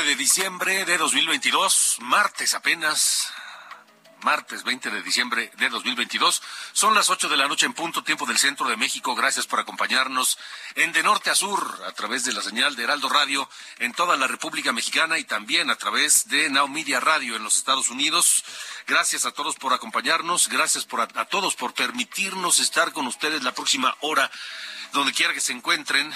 [0.00, 3.30] 20 de diciembre de 2022, martes apenas,
[4.22, 6.42] martes 20 de diciembre de 2022.
[6.72, 9.14] Son las 8 de la noche en punto, tiempo del centro de México.
[9.14, 10.38] Gracias por acompañarnos
[10.74, 13.46] en De Norte a Sur, a través de la señal de Heraldo Radio
[13.78, 17.56] en toda la República Mexicana y también a través de Now Media Radio en los
[17.56, 18.42] Estados Unidos.
[18.86, 20.48] Gracias a todos por acompañarnos.
[20.48, 24.30] Gracias por a, a todos por permitirnos estar con ustedes la próxima hora,
[24.92, 26.10] donde quiera que se encuentren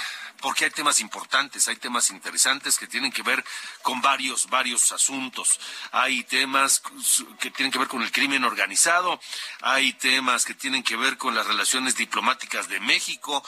[0.44, 3.42] porque hay temas importantes, hay temas interesantes que tienen que ver
[3.80, 5.58] con varios, varios asuntos.
[5.90, 6.82] Hay temas
[7.40, 9.18] que tienen que ver con el crimen organizado,
[9.62, 13.42] hay temas que tienen que ver con las relaciones diplomáticas de México,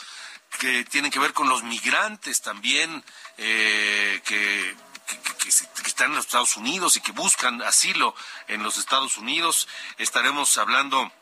[0.59, 3.05] que tienen que ver con los migrantes también,
[3.37, 4.75] eh, que
[5.43, 8.15] que, están en los Estados Unidos y que buscan asilo
[8.49, 9.69] en los Estados Unidos.
[9.99, 11.13] Estaremos hablando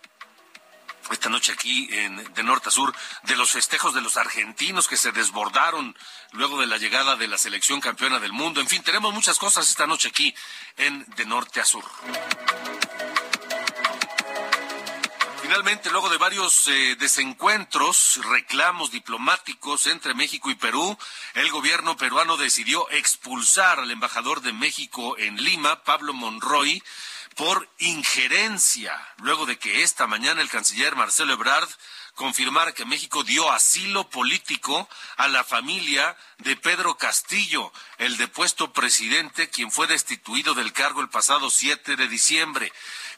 [1.11, 4.97] esta noche aquí en, de norte a sur de los festejos de los argentinos que
[4.97, 5.97] se desbordaron
[6.33, 8.61] luego de la llegada de la selección campeona del mundo.
[8.61, 10.35] En fin, tenemos muchas cosas esta noche aquí
[10.77, 11.85] en de norte a sur.
[15.45, 20.97] Finalmente, luego de varios eh, desencuentros, reclamos diplomáticos entre México y Perú,
[21.35, 26.83] el gobierno peruano decidió expulsar al embajador de México en Lima, Pablo Monroy,
[27.35, 31.69] por injerencia, luego de que esta mañana el canciller Marcelo Ebrard
[32.15, 39.51] confirmara que México dio asilo político a la familia de Pedro Castillo, el depuesto presidente,
[39.51, 42.73] quien fue destituido del cargo el pasado 7 de diciembre.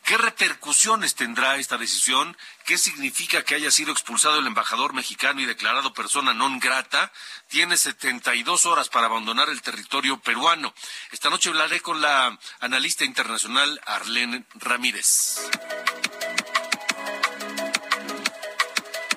[0.06, 2.36] ¿Qué repercusiones tendrá esta decisión?
[2.64, 7.10] ¿Qué significa que haya sido expulsado el embajador mexicano y declarado persona non grata?
[7.50, 10.72] Tiene 72 horas para abandonar el territorio peruano.
[11.10, 15.42] Esta noche hablaré con la analista internacional Arlene Ramírez.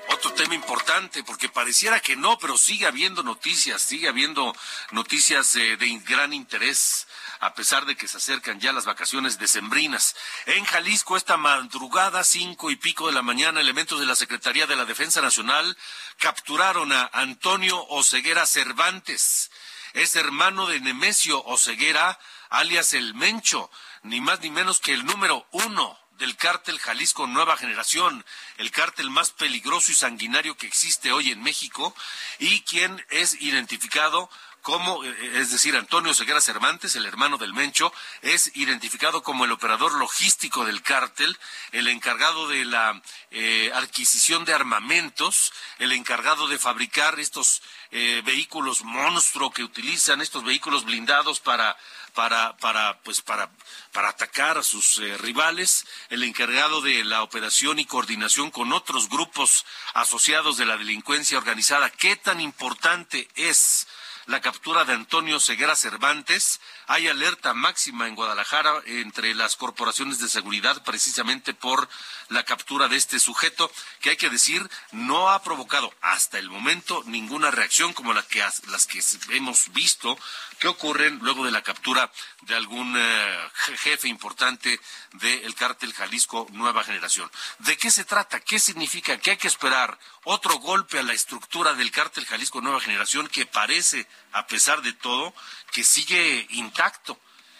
[0.10, 4.56] Otro tema importante, porque pareciera que no, pero sigue habiendo noticias, sigue habiendo
[4.90, 7.06] noticias eh, de gran interés
[7.40, 10.16] a pesar de que se acercan ya las vacaciones decembrinas.
[10.46, 14.76] En Jalisco, esta madrugada, cinco y pico de la mañana, elementos de la Secretaría de
[14.76, 15.78] la Defensa Nacional
[16.18, 19.52] capturaron a Antonio Oceguera Cervantes.
[19.94, 23.72] Es hermano de Nemesio Oceguera, alias El Mencho,
[24.04, 28.26] ni más ni menos que el número uno del cártel Jalisco Nueva Generación,
[28.58, 31.96] el cártel más peligroso y sanguinario que existe hoy en México,
[32.40, 34.30] y quien es identificado
[34.62, 39.94] como, es decir, Antonio Seguera Cervantes, el hermano del Mencho, es identificado como el operador
[39.94, 41.38] logístico del cártel,
[41.72, 47.62] el encargado de la eh, adquisición de armamentos, el encargado de fabricar estos
[47.92, 51.78] eh, vehículos monstruo que utilizan, estos vehículos blindados para
[52.14, 53.50] para, para, pues para,
[53.92, 59.10] para atacar a sus eh, rivales, el encargado de la operación y coordinación con otros
[59.10, 61.90] grupos asociados de la delincuencia organizada.
[61.90, 63.88] ¿Qué tan importante es
[64.30, 66.62] la captura de Antonio Ceguera Cervantes.
[66.92, 71.88] Hay alerta máxima en Guadalajara entre las corporaciones de seguridad precisamente por
[72.30, 73.72] la captura de este sujeto,
[74.02, 78.40] que hay que decir no ha provocado hasta el momento ninguna reacción como la que,
[78.40, 79.04] las que
[79.36, 80.18] hemos visto
[80.58, 82.12] que ocurren luego de la captura
[82.42, 84.80] de algún eh, jefe importante
[85.14, 87.30] del cártel Jalisco Nueva Generación.
[87.60, 88.40] ¿De qué se trata?
[88.40, 89.20] ¿Qué significa?
[89.20, 90.00] ¿Qué hay que esperar?
[90.24, 94.94] Otro golpe a la estructura del cártel Jalisco Nueva Generación que parece, a pesar de
[94.94, 95.34] todo,
[95.72, 97.20] que sigue intacto.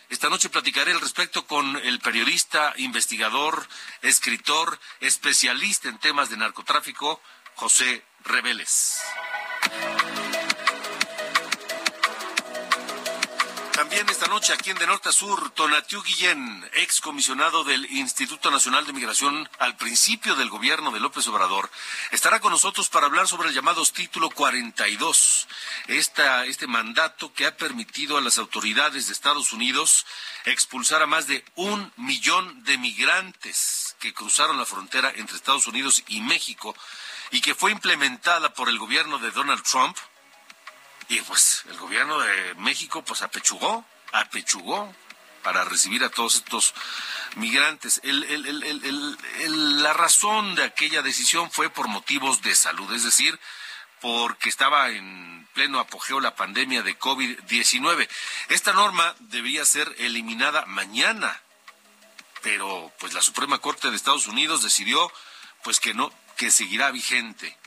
[0.10, 3.68] Esta noche platicaré al respecto con el periodista, investigador,
[4.02, 7.22] escritor, especialista en temas de narcotráfico,
[7.56, 9.02] José Reveles.
[13.90, 18.52] También esta noche aquí en De Norte a Sur, Tonatiu Guillén, ex comisionado del Instituto
[18.52, 21.72] Nacional de Migración al principio del gobierno de López Obrador,
[22.12, 25.48] estará con nosotros para hablar sobre el llamado título 42,
[25.88, 30.06] esta, este mandato que ha permitido a las autoridades de Estados Unidos
[30.46, 36.04] expulsar a más de un millón de migrantes que cruzaron la frontera entre Estados Unidos
[36.08, 36.76] y México
[37.32, 39.98] y que fue implementada por el gobierno de Donald Trump
[41.10, 43.84] y pues el gobierno de México pues apechugó,
[44.14, 44.94] apechugó
[45.42, 46.74] para recibir a todos estos
[47.36, 48.00] migrantes.
[48.04, 53.40] la razón de aquella decisión fue por motivos de salud, es decir,
[54.02, 58.08] porque estaba en pleno apogeo la pandemia de COVID-19.
[58.50, 61.42] Esta norma debería ser eliminada mañana,
[62.44, 65.12] pero pues la Suprema Corte de Estados Unidos decidió
[65.64, 67.58] pues que no, que seguirá vigente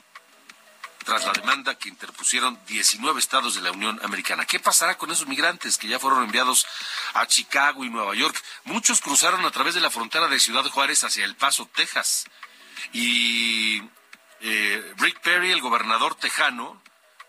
[1.03, 4.45] tras la demanda que interpusieron 19 estados de la Unión Americana.
[4.45, 6.65] ¿Qué pasará con esos migrantes que ya fueron enviados
[7.13, 8.35] a Chicago y Nueva York?
[8.65, 12.25] Muchos cruzaron a través de la frontera de Ciudad Juárez hacia El Paso, Texas.
[12.91, 13.81] Y
[14.41, 16.81] eh, Rick Perry, el gobernador tejano,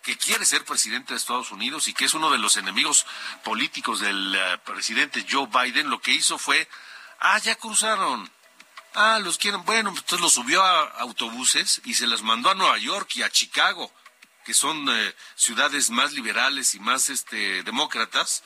[0.03, 3.07] que quiere ser presidente de Estados Unidos y que es uno de los enemigos
[3.43, 6.69] políticos del eh, presidente Joe Biden, lo que hizo fue,
[7.21, 8.31] ah, ya cruzaron,
[8.95, 9.65] Ah, los quieren.
[9.65, 13.31] Bueno, entonces los subió a autobuses y se las mandó a Nueva York y a
[13.31, 13.93] Chicago,
[14.45, 18.45] que son eh, ciudades más liberales y más este, demócratas.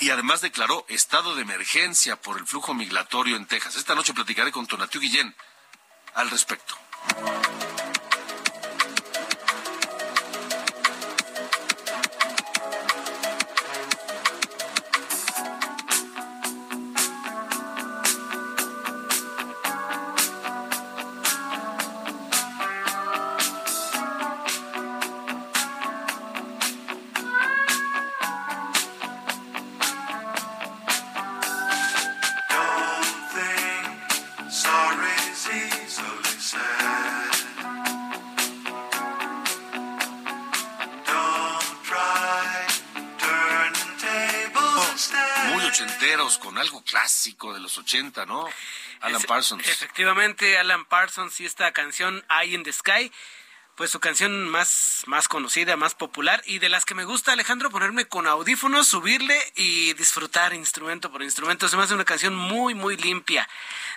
[0.00, 3.76] Y además declaró estado de emergencia por el flujo migratorio en Texas.
[3.76, 5.36] Esta noche platicaré con Tonatiu Guillén
[6.14, 6.74] al respecto.
[47.68, 48.48] Los 80, ¿no?
[49.00, 49.68] Alan Parsons.
[49.68, 53.12] Efectivamente, Alan Parsons y esta canción Eye in the Sky,
[53.76, 57.70] pues su canción más, más conocida, más popular y de las que me gusta, Alejandro,
[57.70, 61.68] ponerme con audífonos, subirle y disfrutar instrumento por instrumento.
[61.68, 63.46] Se me hace una canción muy, muy limpia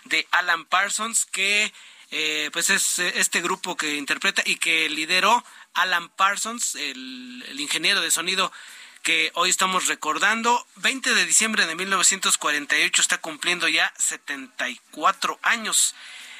[0.06, 1.74] de Alan Parsons que...
[2.14, 8.02] Eh, pues es este grupo que interpreta y que lideró Alan Parsons, el, el ingeniero
[8.02, 8.52] de sonido
[9.02, 10.66] que hoy estamos recordando.
[10.78, 15.96] 20 de diciembre de 1948 está cumpliendo ya 74 años.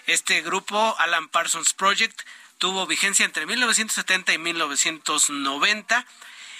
[0.08, 2.22] Este grupo, Alan Parsons Project,
[2.58, 6.06] tuvo vigencia entre 1970 y 1990.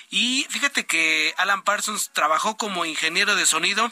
[0.10, 3.92] Y fíjate que Alan Parsons trabajó como ingeniero de sonido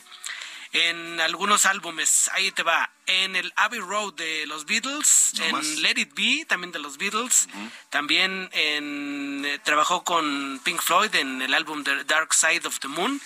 [0.73, 2.29] en algunos álbumes.
[2.33, 2.91] Ahí te va.
[3.05, 7.47] En el Abbey Road de los Beatles, en Let It Be, también de los Beatles.
[7.89, 9.08] También en,
[9.53, 13.21] eh, trabajó con Pink Floyd en el álbum The Dark Side of the Moon.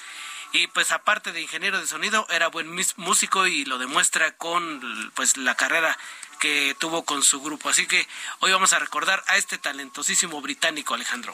[0.51, 2.67] Y pues aparte de ingeniero de sonido, era buen
[2.97, 5.97] músico y lo demuestra con pues la carrera
[6.39, 7.69] que tuvo con su grupo.
[7.69, 8.07] Así que
[8.39, 11.33] hoy vamos a recordar a este talentosísimo británico Alejandro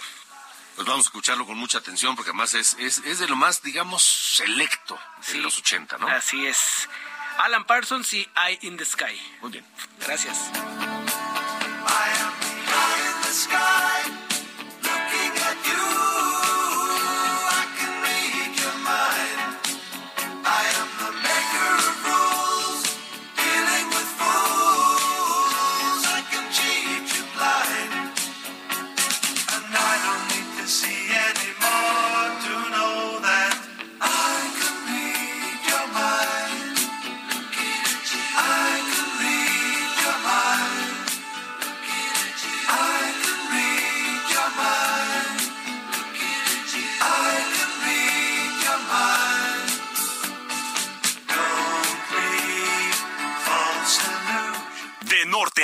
[0.79, 3.61] pues vamos a escucharlo con mucha atención porque además es, es, es de lo más,
[3.61, 4.97] digamos, selecto
[5.27, 6.07] de los 80, ¿no?
[6.07, 6.87] Así es.
[7.37, 9.19] Alan Parsons y Eye in the Sky.
[9.41, 9.65] Muy bien.
[9.99, 10.49] Gracias.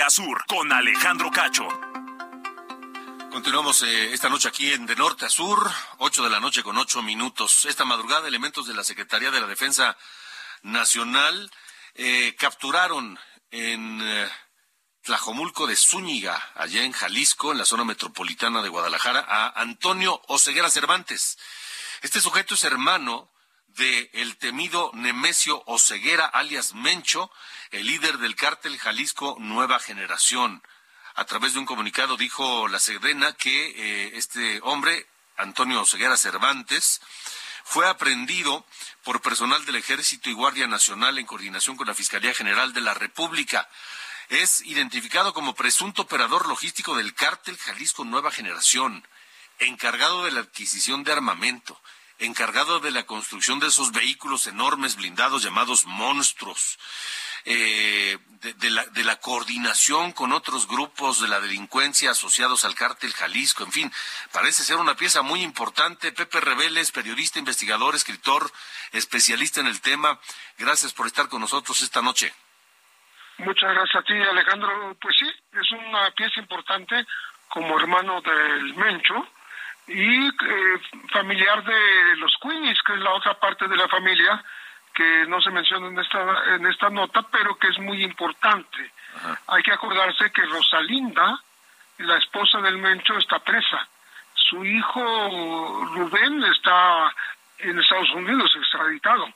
[0.09, 1.67] Sur con Alejandro Cacho.
[3.31, 6.77] Continuamos eh, esta noche aquí en De Norte a Sur, 8 de la noche con
[6.77, 7.65] 8 minutos.
[7.65, 9.97] Esta madrugada, elementos de la Secretaría de la Defensa
[10.61, 11.51] Nacional
[11.95, 13.17] eh, capturaron
[13.49, 14.29] en eh,
[15.01, 20.69] Tlajomulco de Zúñiga, allá en Jalisco, en la zona metropolitana de Guadalajara, a Antonio Oseguera
[20.69, 21.37] Cervantes.
[22.01, 23.31] Este sujeto es hermano
[23.77, 27.31] de el temido Nemesio Oseguera, alias Mencho,
[27.71, 30.63] el líder del cártel Jalisco Nueva Generación.
[31.15, 37.01] A través de un comunicado dijo la Sedena que eh, este hombre, Antonio Oseguera Cervantes,
[37.63, 38.65] fue aprendido
[39.03, 42.93] por personal del Ejército y Guardia Nacional en coordinación con la Fiscalía General de la
[42.93, 43.69] República.
[44.29, 49.05] Es identificado como presunto operador logístico del cártel Jalisco Nueva Generación,
[49.59, 51.79] encargado de la adquisición de armamento,
[52.19, 56.77] encargado de la construcción de esos vehículos enormes blindados llamados monstruos.
[57.47, 63.13] Eh, de, la, de la coordinación con otros grupos de la delincuencia asociados al cártel
[63.13, 63.91] Jalisco, en fin,
[64.33, 66.11] parece ser una pieza muy importante.
[66.11, 68.49] Pepe Reveles, periodista, investigador, escritor,
[68.91, 70.19] especialista en el tema,
[70.57, 72.33] gracias por estar con nosotros esta noche.
[73.37, 74.97] Muchas gracias a ti, Alejandro.
[74.99, 77.05] Pues sí, es una pieza importante
[77.49, 79.27] como hermano del Mencho
[79.87, 84.43] y eh, familiar de los Queenies, que es la otra parte de la familia
[84.93, 88.91] que no se menciona en esta, en esta nota, pero que es muy importante.
[89.47, 91.39] Hay que acordarse que Rosalinda,
[91.99, 93.87] la esposa del Mencho, está presa.
[94.33, 97.13] Su hijo Rubén está
[97.59, 99.27] en Estados Unidos, extraditado.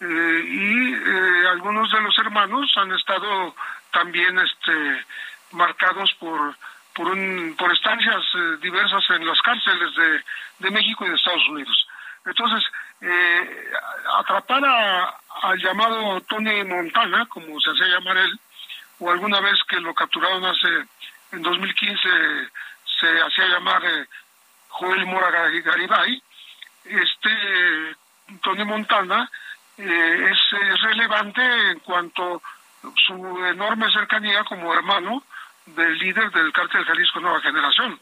[0.00, 3.54] Eh, y eh, algunos de los hermanos han estado
[3.90, 5.04] también este,
[5.52, 6.56] marcados por
[6.94, 9.90] por, un, por estancias eh, diversas en las cárceles
[10.58, 11.86] de, México y de Estados Unidos.
[12.24, 12.64] Entonces,
[13.00, 13.70] eh,
[14.18, 14.64] atrapar
[15.42, 18.40] al llamado Tony Montana, como se hacía llamar él,
[19.00, 20.68] o alguna vez que lo capturaron hace,
[21.32, 22.08] en 2015,
[23.00, 24.06] se hacía llamar eh,
[24.68, 26.22] Joel Mora Garibay,
[26.84, 27.96] este
[28.42, 29.30] Tony Montana
[29.76, 32.42] eh, es, relevante en cuanto
[33.06, 35.22] su enorme cercanía como hermano
[35.66, 37.98] del líder del cártel Jalisco Nueva Generación.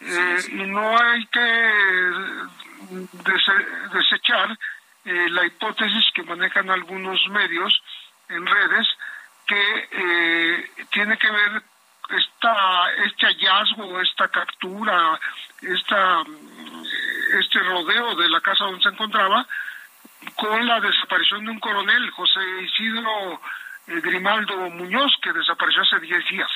[0.00, 1.40] Eh, y no hay que
[3.94, 4.58] desechar
[5.04, 7.82] eh, la hipótesis que manejan algunos medios
[8.28, 8.88] en redes
[9.46, 11.62] que eh, tiene que ver
[12.10, 15.20] esta, este hallazgo, esta captura,
[15.60, 16.22] esta,
[17.38, 19.46] este rodeo de la casa donde se encontraba
[20.36, 23.40] con la desaparición de un coronel, José Isidro
[23.86, 26.50] Grimaldo Muñoz, que desapareció hace 10 días.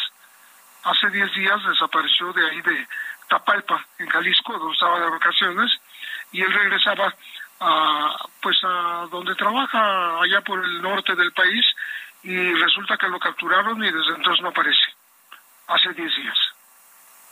[0.86, 2.86] Hace 10 días desapareció de ahí de
[3.28, 5.72] Tapalpa, en Jalisco, donde estaba de vacaciones,
[6.30, 7.12] y él regresaba
[7.58, 11.66] a, pues a donde trabaja, allá por el norte del país,
[12.22, 14.94] y resulta que lo capturaron y desde entonces no aparece,
[15.66, 16.38] hace 10 días.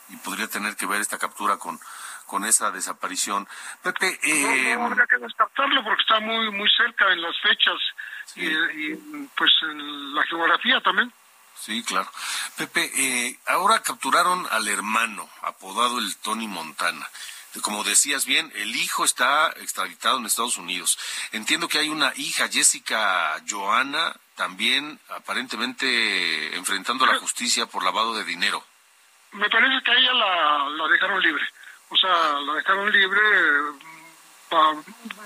[0.08, 1.78] Y podría tener que ver esta captura con,
[2.26, 3.46] con esa desaparición.
[3.84, 4.74] Pepe, eh...
[4.76, 7.78] no, habría que descartarlo porque está muy muy cerca en las fechas
[8.34, 11.12] y, y, pues en la geografía también.
[11.60, 12.10] Sí, claro.
[12.56, 17.08] Pepe, eh, ahora capturaron al hermano, apodado el Tony Montana.
[17.62, 20.98] Como decías bien, el hijo está extraditado en Estados Unidos.
[21.32, 28.14] Entiendo que hay una hija, Jessica Joana, también aparentemente enfrentando a la justicia por lavado
[28.14, 28.64] de dinero.
[29.32, 31.44] Me parece que a ella la, dejaron libre.
[31.88, 33.20] O sea, la dejaron libre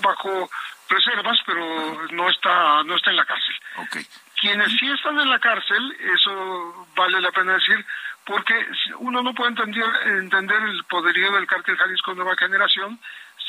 [0.01, 0.49] bajo
[0.89, 3.55] reservas, pero no está no está en la cárcel.
[3.87, 4.07] Okay.
[4.39, 7.85] Quienes sí están en la cárcel, eso vale la pena decir,
[8.25, 8.53] porque
[8.99, 12.99] uno no puede entender, entender el poderío del cártel Jalisco Nueva Generación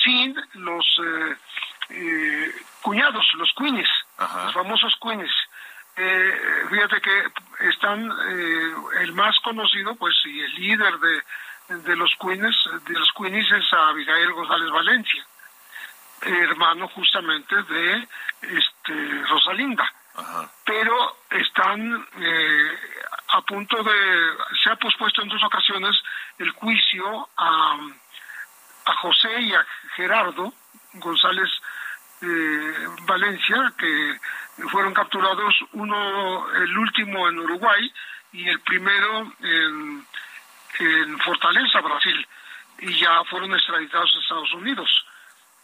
[0.03, 1.37] sin los eh,
[1.91, 5.33] eh, cuñados, los queenies, los famosos queenies.
[5.97, 8.11] Eh, fíjate que están,
[9.01, 11.23] el más conocido, pues, y el líder de,
[11.83, 15.25] de los queenies, de los queenies es Abigail González Valencia,
[16.23, 18.09] hermano justamente de
[18.43, 19.89] este Rosalinda
[20.65, 22.79] pero están eh,
[23.29, 23.93] a punto de,
[24.63, 25.97] se ha pospuesto en dos ocasiones
[26.39, 27.79] el juicio a,
[28.87, 30.53] a José y a Gerardo
[30.95, 31.51] González
[32.23, 34.19] eh, Valencia, que
[34.71, 37.93] fueron capturados, uno, el último en Uruguay
[38.33, 40.07] y el primero en,
[40.81, 42.27] en Fortaleza, Brasil,
[42.81, 45.07] y ya fueron extraditados a Estados Unidos.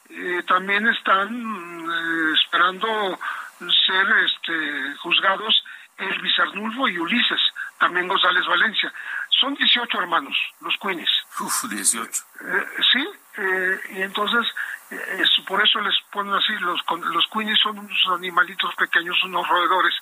[0.09, 1.87] Eh, también están
[2.35, 3.19] esperando
[3.59, 5.65] ser este, juzgados
[5.99, 7.41] Elvis Arnulfo y Ulises,
[7.79, 8.93] también González Valencia.
[9.31, 11.11] Son 18 hermanos, los Queenies.
[11.41, 12.11] Uf, 18.
[12.41, 13.09] Eh, sí,
[13.39, 14.47] eh, y entonces
[14.91, 16.81] eh, por eso les ponen así, los,
[17.13, 19.95] los Queenies son unos animalitos pequeños, unos roedores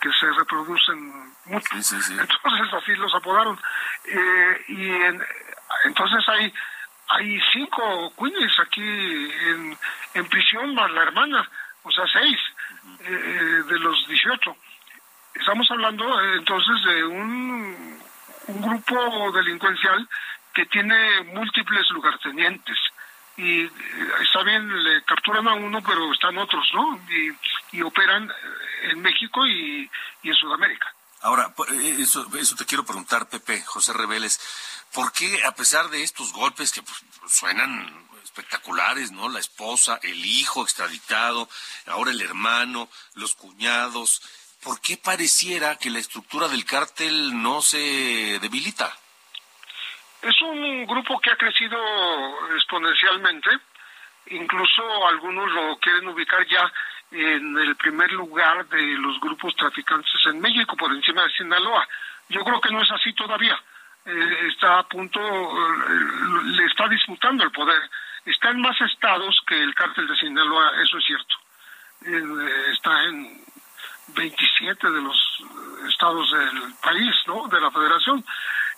[0.00, 1.74] que se reproducen mucho.
[1.74, 3.58] Entonces así los apodaron.
[4.68, 4.90] y
[5.84, 6.52] entonces hay
[7.08, 9.76] hay cinco Queenies aquí en,
[10.14, 11.48] en prisión más la hermana,
[11.82, 12.38] o sea, seis.
[13.04, 14.56] Eh, de los 18.
[15.34, 17.98] Estamos hablando eh, entonces de un,
[18.46, 20.08] un grupo delincuencial
[20.54, 22.76] que tiene múltiples lugartenientes
[23.36, 23.70] y eh,
[24.22, 27.00] está bien, le capturan a uno, pero están otros, ¿no?
[27.72, 28.30] Y, operan
[28.82, 29.90] en México y,
[30.22, 30.94] y, en Sudamérica.
[31.22, 31.52] Ahora,
[31.98, 34.38] eso, eso te quiero preguntar, Pepe, José Reveles,
[34.92, 37.90] ¿por qué a pesar de estos golpes que pues, suenan
[38.22, 39.28] espectaculares, ¿no?
[39.28, 41.48] La esposa, el hijo extraditado,
[41.86, 44.22] ahora el hermano, los cuñados.
[44.62, 48.96] ¿Por qué pareciera que la estructura del cártel no se debilita?
[50.22, 51.76] Es un grupo que ha crecido
[52.54, 53.50] exponencialmente,
[54.26, 56.72] incluso algunos lo quieren ubicar ya
[57.10, 61.86] en el primer lugar de los grupos traficantes en México, por encima de Sinaloa.
[62.28, 63.60] Yo creo que no es así todavía.
[64.04, 67.82] Eh, está a punto, eh, le está disputando el poder.
[68.24, 71.34] Está en más estados que el cártel de Sinaloa, eso es cierto.
[72.06, 73.44] Eh, está en
[74.08, 75.44] 27 de los
[75.88, 77.48] estados del país, ¿no?
[77.48, 78.24] De la federación.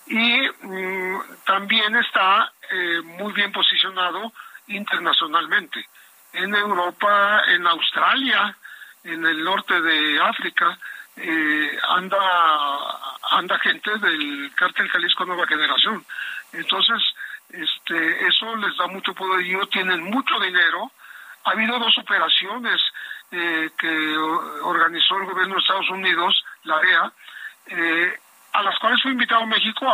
[0.07, 2.53] Y mm, también está
[3.19, 4.33] muy bien posicionado
[4.67, 5.87] internacionalmente.
[6.33, 8.57] En Europa, en Australia,
[9.05, 10.79] en el norte de África,
[11.17, 12.19] eh, anda
[13.31, 16.05] anda gente del cártel Jalisco Nueva Generación.
[16.53, 17.01] Entonces,
[17.63, 19.45] este, eso les da mucho poder.
[19.45, 20.91] Ellos tienen mucho dinero.
[21.45, 22.81] Ha habido dos operaciones
[23.31, 24.17] eh, que
[24.63, 27.13] organizó el gobierno de Estados Unidos, la DEA,
[27.67, 28.21] eh,
[28.53, 29.87] a las cuales fue invitado México,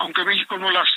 [0.00, 0.88] aunque México no las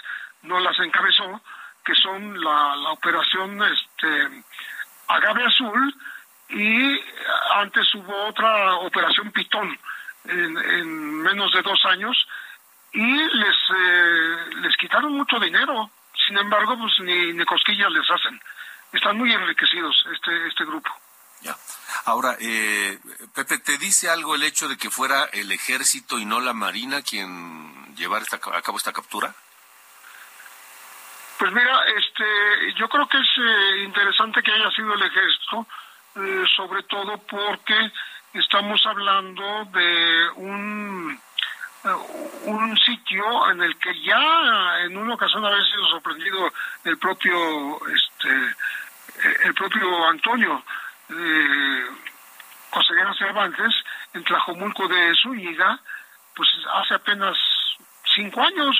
[0.43, 1.41] no las encabezó,
[1.85, 4.43] que son la, operación este,
[5.07, 5.95] Agave Azul
[6.49, 6.99] y
[7.55, 9.77] antes hubo otra operación Pitón
[10.25, 12.27] en, menos de dos años
[12.93, 15.91] y les eh, les quitaron mucho dinero
[16.31, 18.39] sin embargo pues ni, ni cosquillas les hacen.
[18.93, 20.89] Están muy enriquecidos este este grupo.
[21.41, 21.55] Ya.
[22.05, 22.99] Ahora eh,
[23.35, 27.01] Pepe te dice algo el hecho de que fuera el ejército y no la marina
[27.01, 29.33] quien llevar esta, a cabo esta captura
[31.37, 35.67] pues mira este yo creo que es eh, interesante que haya sido el ejército
[36.55, 37.91] sobre todo porque
[38.33, 41.19] estamos hablando de un
[41.83, 46.51] un sitio en el que ya en una ocasión había sido sorprendido
[46.83, 48.55] el propio este
[49.45, 50.63] el propio Antonio
[51.09, 51.85] eh,
[53.17, 53.75] Cervantes
[54.13, 55.79] en Tlajomulco de Zúñiga
[56.35, 57.37] pues hace apenas
[58.15, 58.75] cinco años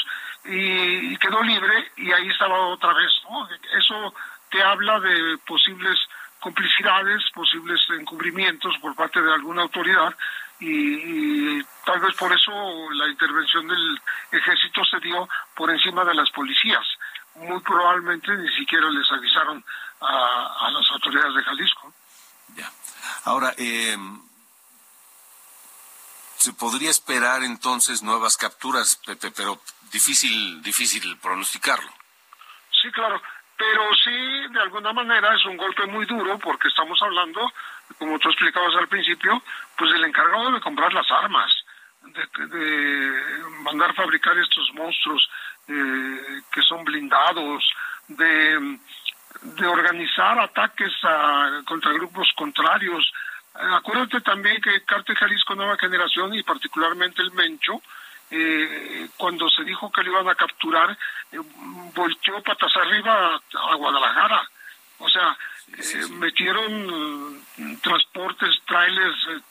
[0.45, 3.47] y, y, quedó libre y ahí estaba otra vez ¿no?
[3.77, 4.13] eso
[4.49, 5.97] te habla de posibles
[6.39, 10.15] complicidades, posibles encubrimientos por parte de alguna autoridad
[10.61, 12.51] y, tal vez por eso
[12.93, 16.85] la intervención del ejército se dio por encima de las policías.
[17.35, 19.63] Muy probablemente ni siquiera les avisaron
[20.01, 21.93] a, las autoridades de Jalisco.
[22.55, 22.71] Ya.
[23.25, 23.97] Ahora, eh,
[26.37, 29.59] se podría esperar entonces nuevas capturas, Pepe, pero
[29.91, 31.91] difícil, difícil pronosticarlo.
[32.81, 33.19] Sí, claro
[33.61, 37.41] pero sí, de alguna manera es un golpe muy duro porque estamos hablando,
[37.97, 39.41] como tú explicabas al principio,
[39.77, 41.51] pues del encargado de comprar las armas,
[42.03, 45.29] de, mandar fabricar estos monstruos
[45.67, 47.63] eh, que son blindados,
[48.07, 48.79] de,
[49.41, 53.11] de organizar ataques a, contra grupos contrarios.
[53.53, 57.81] Acuérdate también que Cártel Jalisco Nueva Generación y particularmente el Mencho,
[58.29, 60.97] eh, cuando se dijo que lo iban a capturar,
[61.31, 61.37] eh,
[61.93, 64.49] volteó patas arriba a, Guadalajara.
[64.99, 65.37] O sea,
[65.77, 67.43] eh, metieron
[67.81, 69.41] transportes, trailers, eh,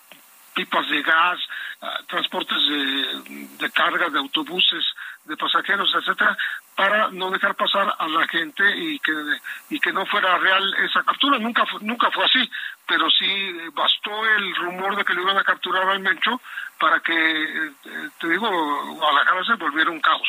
[0.55, 1.39] pipas de gas,
[1.81, 4.85] ah, transportes de, de carga, de autobuses,
[5.25, 6.37] de pasajeros, etcétera,
[6.75, 9.13] para no dejar pasar a la gente y que
[9.71, 11.39] y que no fuera real esa captura.
[11.39, 12.51] Nunca fue, nunca fue así,
[12.87, 16.41] pero sí bastó el rumor de que le iban a capturar al Mencho
[16.79, 17.73] para que, eh,
[18.19, 18.49] te digo,
[18.95, 20.29] Guadalajara se volviera un caos.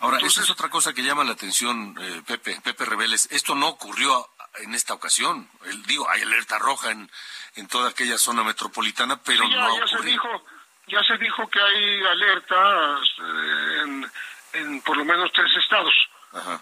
[0.00, 3.28] Ahora, esa es otra cosa que llama la atención, eh, Pepe, Pepe Rebeles.
[3.30, 4.26] Esto no ocurrió
[4.60, 5.48] en esta ocasión.
[5.64, 7.10] El, digo, hay alerta roja en,
[7.56, 10.44] en toda aquella zona metropolitana, pero ya, no ya se dijo,
[10.86, 14.10] ya se dijo que hay alerta eh, en,
[14.54, 15.94] en por lo menos tres estados,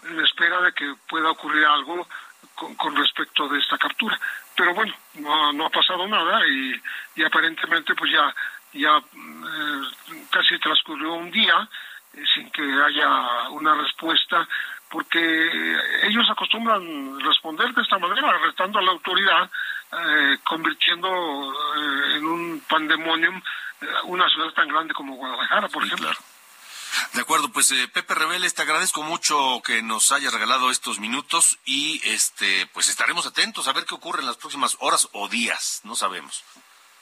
[0.03, 2.07] en espera de que pueda ocurrir algo
[2.55, 4.19] con, respecto de esta captura.
[4.55, 6.81] Pero bueno, no, no ha pasado nada y,
[7.15, 8.33] y aparentemente pues ya
[8.73, 11.67] ya eh, casi transcurrió un día
[12.13, 14.47] eh, sin que haya una respuesta,
[14.91, 15.19] porque
[16.03, 19.49] ellos acostumbran responder de esta manera, arrestando a la autoridad,
[19.91, 21.07] eh, convirtiendo
[22.15, 23.41] en un pandemonium
[24.03, 26.11] una ciudad tan grande como Guadalajara, por ejemplo.
[27.13, 32.01] De acuerdo, pues Pepe Reveles, te agradezco mucho que nos haya regalado estos minutos y
[32.03, 35.95] este pues estaremos atentos a ver qué ocurre en las próximas horas o días, no
[35.95, 36.43] sabemos.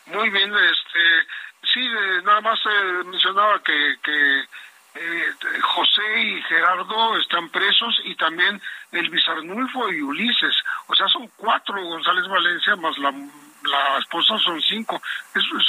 [0.06, 1.28] Muy bien, este
[1.74, 1.88] Sí,
[2.24, 4.48] nada más eh, mencionaba que, que
[4.96, 10.56] eh, José y Gerardo están presos y también el Arnulfo y Ulises.
[10.88, 15.02] O sea, son cuatro González Valencia más la, la esposa son cinco.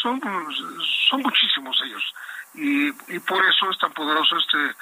[0.02, 0.20] son,
[1.08, 2.14] son muchísimos ellos.
[2.54, 4.76] Y, y por eso es tan poderoso este,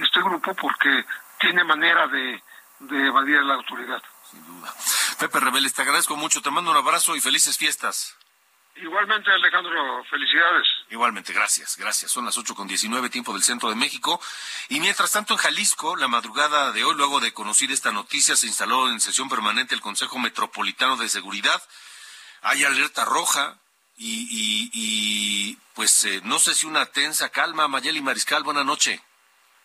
[0.00, 1.04] este grupo porque
[1.38, 2.42] tiene manera de,
[2.80, 4.02] de evadir la autoridad.
[4.30, 4.72] sin duda.
[5.18, 8.16] Pepe Rebeles, te agradezco mucho, te mando un abrazo y felices fiestas.
[8.76, 10.66] Igualmente, Alejandro, felicidades.
[10.90, 12.10] Igualmente, gracias, gracias.
[12.10, 14.20] Son las ocho con diecinueve, tiempo del centro de México.
[14.68, 18.48] Y mientras tanto, en Jalisco, la madrugada de hoy, luego de conocer esta noticia, se
[18.48, 21.62] instaló en sesión permanente el Consejo Metropolitano de Seguridad.
[22.42, 23.58] Hay alerta roja
[23.96, 27.68] y, y, pues eh, no sé si una tensa calma.
[27.68, 29.00] Mayeli Mariscal, buena noche.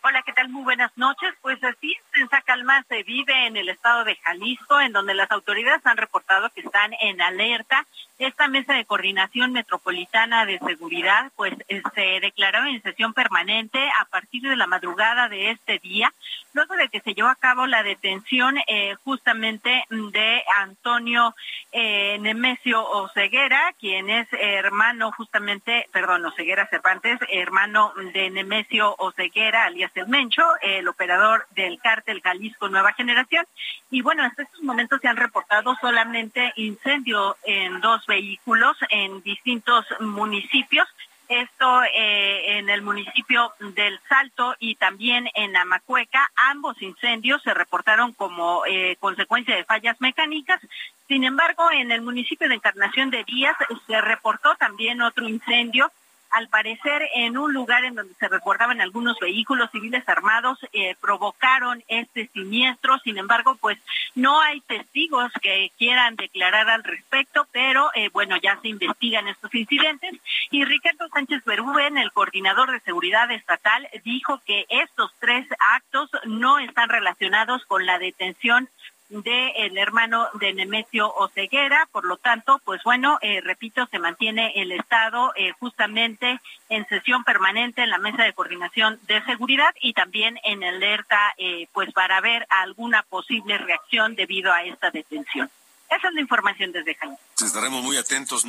[0.02, 0.48] Hola, ¿qué tal?
[0.48, 1.34] Muy buenas noches.
[1.42, 5.80] Pues así, tensa calma se vive en el estado de Jalisco, en donde las autoridades
[5.86, 7.86] han reportado que están en alerta.
[8.18, 14.04] Esta mesa de coordinación metropolitana de seguridad pues eh, se declaró en sesión permanente a
[14.04, 16.12] partir de la madrugada de este día,
[16.52, 21.34] luego de que se llevó a cabo la detención eh, justamente de Antonio
[21.72, 29.92] eh, Nemesio Oceguera, quien es hermano justamente, perdón, Oceguera Cervantes, hermano de Nemesio Oceguera, alias
[29.94, 33.46] El Mencho, el operador del cártel Jalisco Nueva Generación.
[33.90, 39.86] Y bueno, hasta estos momentos se han reportado solamente incendios en dos vehículos en distintos
[40.00, 40.88] municipios.
[41.28, 46.28] Esto eh, en el municipio del Salto y también en Amacueca.
[46.34, 50.60] Ambos incendios se reportaron como eh, consecuencia de fallas mecánicas.
[51.06, 55.92] Sin embargo, en el municipio de Encarnación de Díaz se reportó también otro incendio
[56.30, 61.82] al parecer en un lugar en donde se resguardaban algunos vehículos civiles armados, eh, provocaron
[61.88, 62.98] este siniestro.
[63.00, 63.78] Sin embargo, pues
[64.14, 69.54] no hay testigos que quieran declarar al respecto, pero eh, bueno, ya se investigan estos
[69.54, 70.14] incidentes.
[70.50, 76.58] Y Ricardo Sánchez Berúben, el coordinador de seguridad estatal, dijo que estos tres actos no
[76.58, 78.68] están relacionados con la detención
[79.10, 81.88] del hermano de Nemesio Oceguera.
[81.92, 87.24] Por lo tanto, pues bueno, eh, repito, se mantiene el Estado eh, justamente en sesión
[87.24, 92.20] permanente en la mesa de coordinación de seguridad y también en alerta, eh, pues para
[92.20, 95.50] ver alguna posible reacción debido a esta detención.
[95.90, 97.16] Esa es la información desde Jaime.
[97.40, 98.44] Estaremos muy atentos,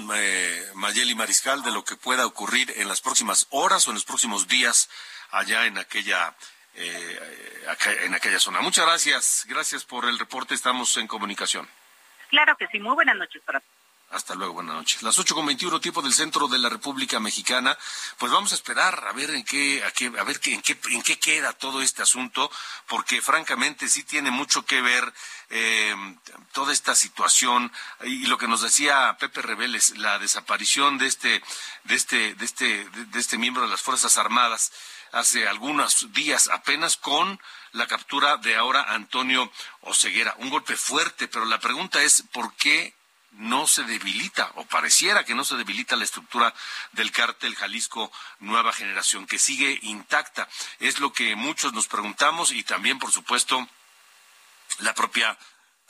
[0.76, 4.48] Mayeli Mariscal, de lo que pueda ocurrir en las próximas horas o en los próximos
[4.48, 4.90] días
[5.32, 6.36] allá en aquella
[6.76, 7.68] eh,
[8.04, 8.62] en aquella zona.
[8.62, 11.68] Muchas gracias, gracias por el reporte, estamos en comunicación.
[12.30, 13.62] Claro que sí, muy buenas noches para
[14.12, 15.04] hasta luego, buenas noches.
[15.04, 17.78] Las ocho con veintiuno, tiempo del centro de la República Mexicana.
[18.18, 20.78] Pues vamos a esperar a ver en qué, a, qué, a ver qué, en qué,
[20.90, 22.52] en qué queda todo este asunto,
[22.88, 25.14] porque francamente sí tiene mucho que ver
[25.50, 25.96] eh,
[26.52, 27.72] toda esta situación
[28.04, 31.42] y lo que nos decía Pepe Reveles, la desaparición de este,
[31.86, 34.74] de este, de este, de este miembro de las Fuerzas Armadas
[35.12, 37.40] hace algunos días apenas con
[37.74, 40.36] la captura de ahora Antonio Oceguera.
[40.40, 42.96] Un golpe fuerte, pero la pregunta es ¿por qué
[43.32, 46.54] no se debilita o pareciera que no se debilita la estructura
[46.92, 50.48] del cártel Jalisco Nueva Generación, que sigue intacta?
[50.80, 53.68] Es lo que muchos nos preguntamos y también, por supuesto,
[54.80, 55.38] la propia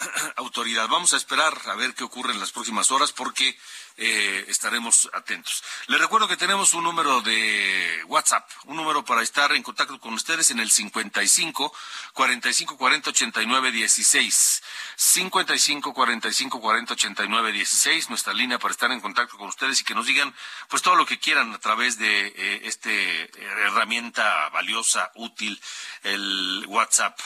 [0.38, 0.88] autoridad.
[0.88, 3.58] Vamos a esperar a ver qué ocurre en las próximas horas porque
[3.98, 5.64] eh, estaremos atentos.
[5.88, 10.14] Les recuerdo que tenemos un número de WhatsApp, un número para estar en contacto con
[10.14, 11.74] ustedes en el 55
[12.14, 14.64] 45 40 89 16.
[14.96, 19.96] 55 45 40 89 16, nuestra línea para estar en contacto con ustedes y que
[19.96, 20.34] nos digan
[20.70, 23.30] pues todo lo que quieran a través de eh, este
[23.66, 25.62] herramienta valiosa, útil,
[26.04, 27.20] el WhatsApp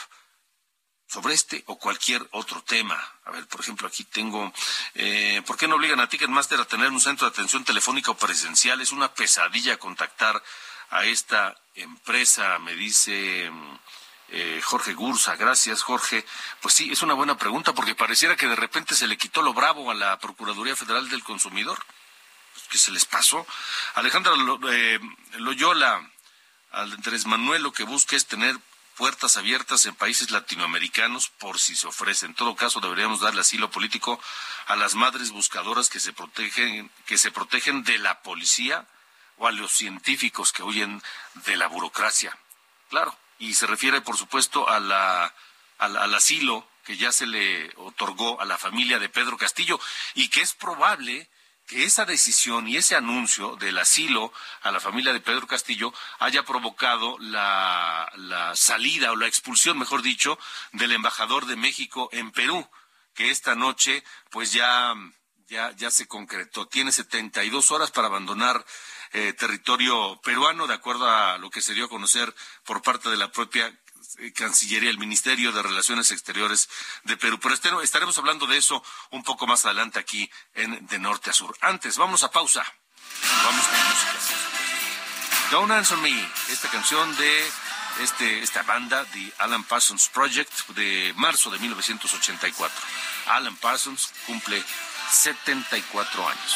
[1.15, 3.01] sobre este o cualquier otro tema.
[3.23, 4.51] A ver, por ejemplo, aquí tengo,
[4.95, 8.17] eh, ¿por qué no obligan a Ticketmaster a tener un centro de atención telefónica o
[8.17, 8.81] presencial?
[8.81, 10.43] Es una pesadilla contactar
[10.89, 13.49] a esta empresa, me dice
[14.27, 15.37] eh, Jorge Gursa.
[15.37, 16.25] Gracias, Jorge.
[16.59, 19.53] Pues sí, es una buena pregunta porque pareciera que de repente se le quitó lo
[19.53, 21.79] bravo a la Procuraduría Federal del Consumidor.
[22.51, 23.47] Pues, ¿Qué se les pasó?
[23.93, 24.33] Alejandra
[24.69, 24.99] eh,
[25.37, 26.11] Loyola,
[26.73, 28.59] Andrés Manuel lo que busca es tener
[28.95, 32.25] puertas abiertas en países latinoamericanos por si se ofrece.
[32.25, 34.19] En todo caso, deberíamos darle asilo político
[34.67, 38.87] a las madres buscadoras que se protegen, que se protegen de la policía
[39.37, 41.01] o a los científicos que huyen
[41.45, 42.37] de la burocracia.
[42.89, 45.33] Claro, y se refiere, por supuesto, a la,
[45.77, 49.79] al asilo que ya se le otorgó a la familia de Pedro Castillo
[50.13, 51.29] y que es probable
[51.65, 56.43] que esa decisión y ese anuncio del asilo a la familia de Pedro Castillo haya
[56.43, 58.11] provocado la,
[58.55, 60.37] salida o la expulsión, mejor dicho,
[60.73, 62.67] del embajador de México en Perú,
[63.13, 64.93] que esta noche pues ya,
[65.47, 66.67] ya, ya se concretó.
[66.67, 68.63] Tiene 72 horas para abandonar
[69.13, 73.17] eh, territorio peruano, de acuerdo a lo que se dio a conocer por parte de
[73.17, 73.73] la propia
[74.35, 76.69] Cancillería, el Ministerio de Relaciones Exteriores
[77.03, 77.39] de Perú.
[77.39, 81.57] Pero estaremos hablando de eso un poco más adelante aquí en De Norte a Sur.
[81.61, 82.63] Antes, vamos a pausa.
[83.43, 84.55] Vamos con música.
[85.51, 87.51] Don't Answer Me, esta canción de
[88.01, 92.75] este, esta banda, The Alan Parsons Project, de marzo de 1984.
[93.27, 94.63] Alan Parsons cumple
[95.11, 96.55] 74 años.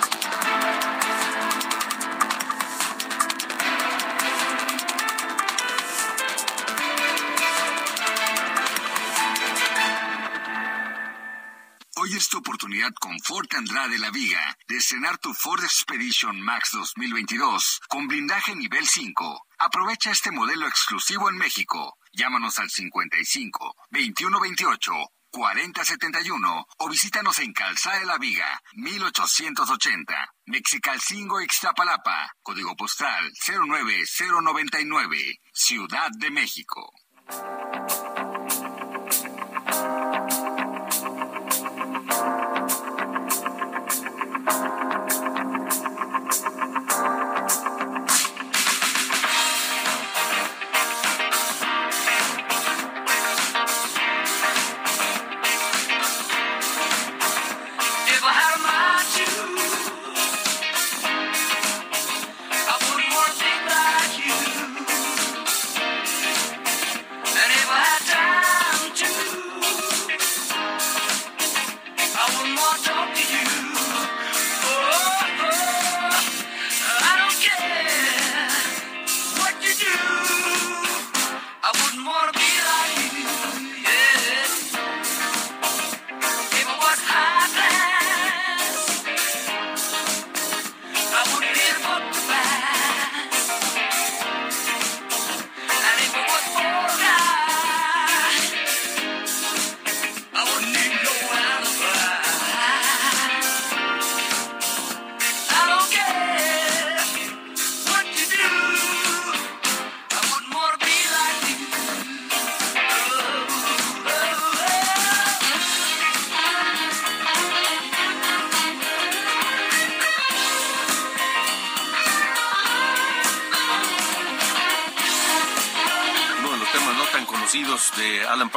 [12.21, 16.69] Hoy es tu oportunidad con Ford Andrade La Viga de estrenar tu Ford Expedition Max
[16.73, 19.47] 2022 con blindaje nivel 5.
[19.57, 21.97] Aprovecha este modelo exclusivo en México.
[22.13, 24.91] Llámanos al 55 2128
[25.31, 30.13] 4071 o visítanos en Calzada de la Viga 1880.
[30.45, 32.35] Mexicalcingo Ixtapalapa.
[32.43, 35.39] Código postal 09099.
[35.51, 36.93] Ciudad de México.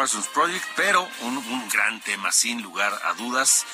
[0.05, 3.65] Parsons Project, pero un, un gran tema, sin lugar a dudas,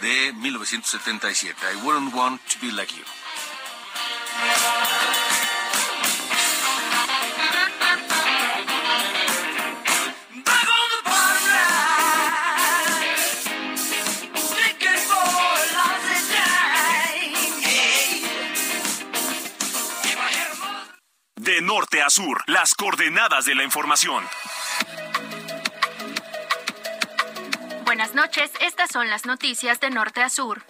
[0.00, 1.54] de 1977.
[1.72, 3.04] I wouldn't want to be like you.
[21.36, 24.24] De norte a sur, las coordenadas de la información.
[27.98, 30.62] Buenas noches, estas son las noticias de norte a sur.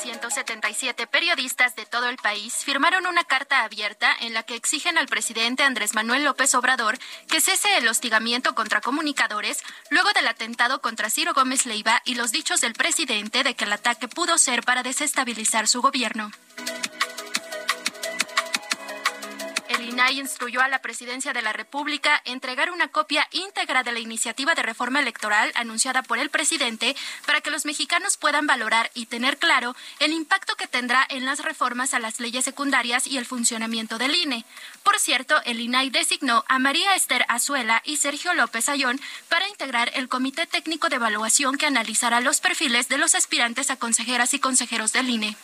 [0.00, 5.08] 177 periodistas de todo el país firmaron una carta abierta en la que exigen al
[5.08, 6.96] presidente Andrés Manuel López Obrador
[7.26, 9.58] que cese el hostigamiento contra comunicadores
[9.90, 13.72] luego del atentado contra Ciro Gómez Leiva y los dichos del presidente de que el
[13.72, 16.30] ataque pudo ser para desestabilizar su gobierno.
[19.92, 24.54] INAI instruyó a la Presidencia de la República entregar una copia íntegra de la iniciativa
[24.54, 29.36] de reforma electoral anunciada por el presidente para que los mexicanos puedan valorar y tener
[29.36, 33.98] claro el impacto que tendrá en las reformas a las leyes secundarias y el funcionamiento
[33.98, 34.46] del INE.
[34.82, 39.90] Por cierto, el INAI designó a María Esther Azuela y Sergio López Ayón para integrar
[39.94, 44.40] el Comité Técnico de Evaluación que analizará los perfiles de los aspirantes a consejeras y
[44.40, 45.36] consejeros del INE.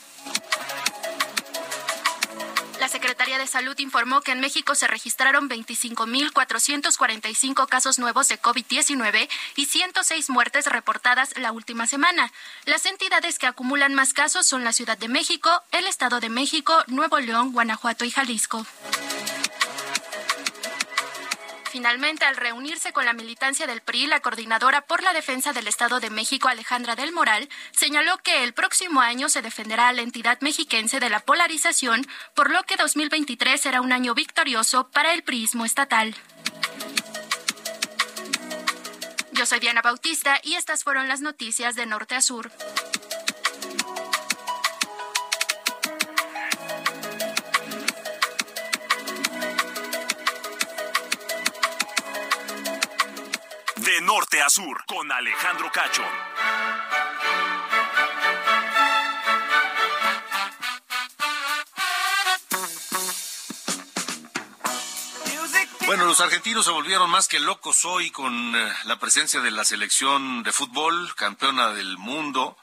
[2.89, 9.29] La Secretaría de Salud informó que en México se registraron 25.445 casos nuevos de COVID-19
[9.57, 12.33] y 106 muertes reportadas la última semana.
[12.65, 16.83] Las entidades que acumulan más casos son la Ciudad de México, el Estado de México,
[16.87, 18.65] Nuevo León, Guanajuato y Jalisco.
[21.79, 26.01] Finalmente, al reunirse con la militancia del PRI, la coordinadora por la defensa del Estado
[26.01, 30.41] de México, Alejandra del Moral, señaló que el próximo año se defenderá a la entidad
[30.41, 35.65] mexiquense de la polarización, por lo que 2023 será un año victorioso para el priismo
[35.65, 36.17] estatal.
[39.31, 42.51] Yo soy Diana Bautista y estas fueron las noticias de Norte a Sur.
[54.09, 56.03] Norte a sur, con Alejandro Cacho.
[65.85, 69.67] Bueno, los argentinos se volvieron más que locos hoy con eh, la presencia de la
[69.67, 72.57] selección de fútbol, campeona del mundo.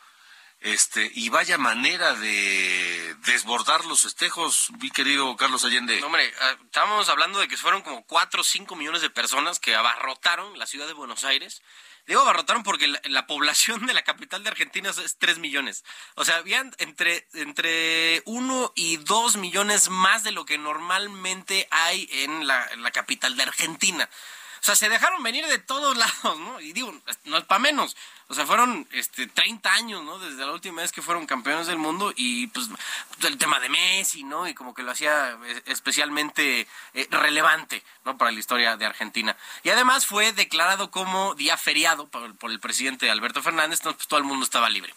[0.65, 5.99] Este, y vaya manera de desbordar los festejos, mi querido Carlos Allende.
[5.99, 9.59] No, hombre, ah, estábamos hablando de que fueron como 4 o 5 millones de personas
[9.59, 11.61] que abarrotaron la ciudad de Buenos Aires.
[12.07, 15.83] Digo abarrotaron porque la, la población de la capital de Argentina es- es 3 millones.
[16.15, 22.09] O sea, habían entre, entre 1 y 2 millones más de lo que normalmente hay
[22.11, 24.09] en la capital de Argentina.
[24.65, 26.59] O sea, se dejaron venir de todos lados, ¿no?
[26.59, 26.91] Y digo,
[27.25, 27.95] no es para menos.
[28.29, 30.17] O sea, fueron este 30 años, ¿no?
[30.17, 32.69] Desde la última vez que fueron campeones del mundo y pues
[33.21, 34.47] el tema de Messi, ¿no?
[34.47, 38.17] Y como que lo hacía eh, especialmente eh, relevante, ¿no?
[38.17, 39.37] Para la historia de Argentina.
[39.61, 44.07] Y además fue declarado como día feriado por, por el presidente Alberto Fernández, entonces pues,
[44.07, 44.95] todo el mundo estaba libre.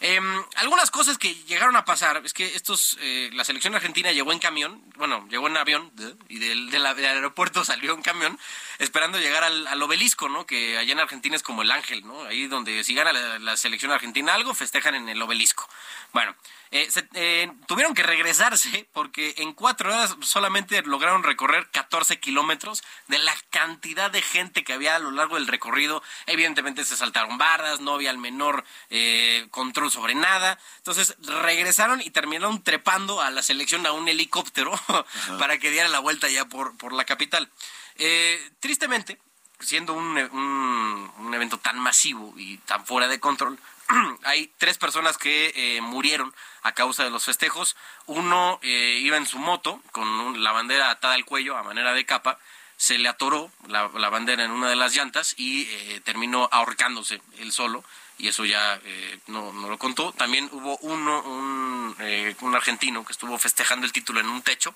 [0.00, 4.32] Em, algunas cosas que llegaron a pasar es que estos eh, la selección argentina llegó
[4.32, 6.14] en camión, bueno, llegó en avión ¿eh?
[6.28, 8.38] y del, aeropuerto salió en camión
[8.78, 10.46] esperando llegar al, obelisco, ¿no?
[10.46, 12.24] Que allá en Argentina es como el ángel, ¿no?
[12.24, 15.68] Ahí donde si gana la selección argentina algo festejan en el obelisco.
[16.12, 16.34] Bueno,
[16.70, 22.82] eh, se- eh, tuvieron que regresarse porque en cuatro horas solamente lograron recorrer 14 kilómetros
[23.08, 26.02] de la cantidad de gente que había a lo largo del recorrido.
[26.26, 30.58] Evidentemente se saltaron barras, no había el menor eh, control sobre nada.
[30.78, 34.72] Entonces regresaron y terminaron trepando a la selección a un helicóptero
[35.38, 37.50] para que diera la vuelta ya por, por la capital.
[37.96, 39.18] Eh, tristemente,
[39.60, 43.58] siendo un, un- un evento tan masivo y tan fuera de control,
[44.24, 46.34] hay tres personas que eh, murieron
[46.66, 47.76] a causa de los festejos.
[48.06, 52.04] Uno eh, iba en su moto con la bandera atada al cuello a manera de
[52.04, 52.38] capa.
[52.76, 57.52] Se le atoró la, bandera en una de las llantas y eh, terminó ahorcándose él
[57.52, 57.84] solo.
[58.18, 60.12] Y eso ya eh, no, no lo contó.
[60.12, 61.96] También hubo uno, un,
[62.40, 64.74] un argentino que estuvo festejando el título en un techo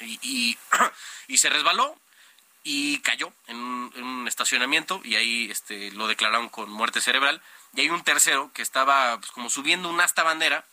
[0.00, 0.56] y,
[1.28, 1.96] y, se resbaló
[2.64, 7.42] y cayó en un, en un estacionamiento y ahí este, lo declararon con muerte cerebral.
[7.74, 10.64] Y hay un tercero que estaba pues, como subiendo un asta bandera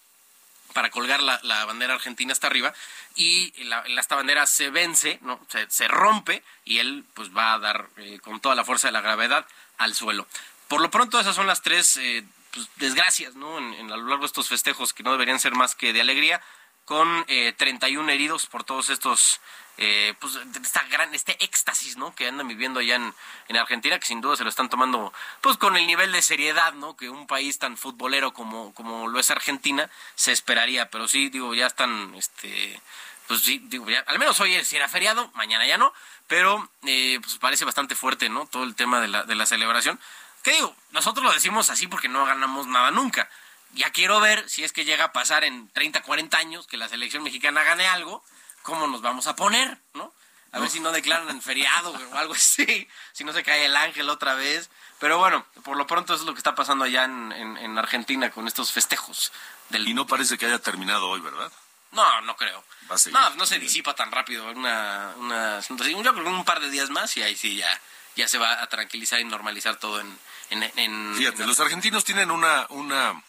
[0.73, 2.73] para colgar la, la bandera argentina hasta arriba
[3.15, 5.39] y la, asta bandera se vence, ¿no?
[5.49, 8.91] se, se rompe y él pues va a dar eh, con toda la fuerza de
[8.93, 9.45] la gravedad
[9.77, 10.27] al suelo.
[10.67, 13.57] Por lo pronto esas son las tres eh, pues, desgracias ¿no?
[13.59, 16.01] En, en- a lo largo de estos festejos que no deberían ser más que de
[16.01, 16.41] alegría
[16.85, 19.39] con eh, 31 heridos por todos estos
[19.77, 23.13] eh, pues esta gran este éxtasis no que andan viviendo allá en,
[23.47, 26.73] en Argentina que sin duda se lo están tomando pues con el nivel de seriedad
[26.73, 30.89] no que un país tan futbolero como como lo es Argentina se esperaría.
[30.91, 32.79] Pero sí digo ya están este
[33.27, 35.91] pues sí digo ya al menos hoy si era feriado mañana ya no.
[36.27, 39.99] Pero eh, pues parece bastante fuerte no todo el tema de la de la celebración.
[40.43, 43.27] Que digo nosotros lo decimos así porque no ganamos nada nunca.
[43.73, 46.87] Ya quiero ver si es que llega a pasar en 30, 40 años que la
[46.87, 48.23] selección mexicana gane algo,
[48.63, 50.11] cómo nos vamos a poner, ¿no?
[50.51, 53.75] A ver si no declaran en feriado o algo así, si no se cae el
[53.75, 57.03] ángel otra vez, Pero bueno, por lo pronto eso es lo que está pasando allá
[57.05, 59.31] en, en- en Argentina con estos festejos.
[59.69, 59.87] Del...
[59.87, 61.51] Y no parece que haya terminado hoy, ¿verdad?
[61.91, 62.63] No, no creo.
[62.89, 63.19] Va a seguir.
[63.19, 65.59] No, no se disipa tan rápido una, una.
[65.59, 67.81] Yo creo que un par de días más y ahí sí ya,
[68.15, 70.19] ya se va a tranquilizar y normalizar todo en...
[70.51, 73.21] en, en- Fíjate, en- los argentinos tienen una, una,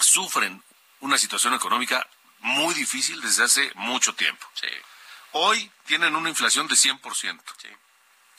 [0.00, 0.62] sufren
[1.00, 2.06] una situación económica
[2.44, 4.46] muy difícil desde hace mucho tiempo.
[4.54, 4.68] Sí,
[5.32, 7.42] Hoy tienen una inflación de 100%.
[7.60, 7.68] sí.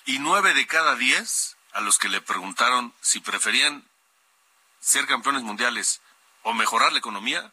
[0.06, 3.84] Y nueve de cada diez a los que le preguntaron si preferían
[4.80, 6.00] ser campeones mundiales
[6.44, 7.52] o mejorar la economía,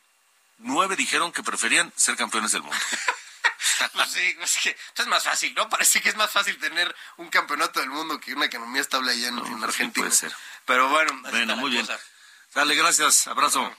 [0.59, 2.77] nueve dijeron que preferían ser campeones del mundo.
[3.95, 5.69] Pues sí, es que es más fácil, ¿no?
[5.69, 9.29] Parece que es más fácil tener un campeonato del mundo que una economía estable allá
[9.29, 10.07] en, en pues sí Argentina.
[10.07, 10.37] puede ser.
[10.67, 11.85] Pero bueno, así Bueno, está la muy bien.
[11.87, 11.99] cosa.
[12.55, 13.27] Dale, gracias.
[13.27, 13.75] Abrazo.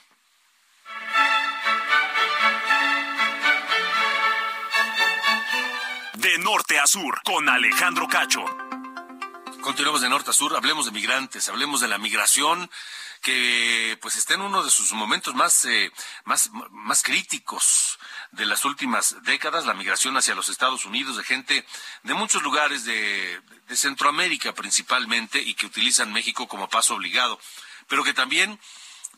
[6.24, 8.42] De norte a sur, con Alejandro Cacho.
[9.60, 12.70] Continuamos de norte a sur, hablemos de migrantes, hablemos de la migración
[13.20, 15.92] que pues está en uno de sus momentos más, eh,
[16.24, 17.98] más, más críticos
[18.32, 21.66] de las últimas décadas, la migración hacia los Estados Unidos de gente
[22.04, 27.38] de muchos lugares de, de Centroamérica principalmente y que utilizan México como paso obligado,
[27.86, 28.58] pero que también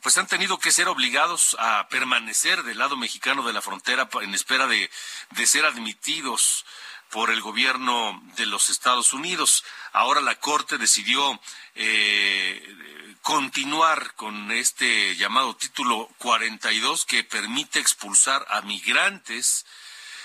[0.01, 4.33] pues han tenido que ser obligados a permanecer del lado mexicano de la frontera en
[4.33, 4.91] espera de,
[5.31, 6.65] de ser admitidos
[7.11, 9.63] por el gobierno de los Estados Unidos.
[9.93, 11.39] Ahora la Corte decidió
[11.75, 19.65] eh, continuar con este llamado título 42 que permite expulsar a migrantes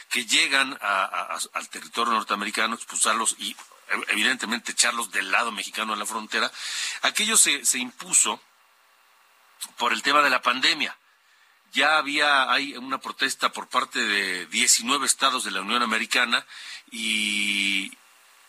[0.08, 3.56] que llegan a- al territorio norteamericano, expulsarlos y
[4.08, 6.50] evidentemente echarlos del lado mexicano de la frontera.
[7.02, 8.40] Aquello se impuso
[9.76, 10.96] por el tema de la pandemia.
[11.72, 16.46] Ya había hay una protesta por parte de 19 estados de la Unión Americana
[16.90, 17.96] y,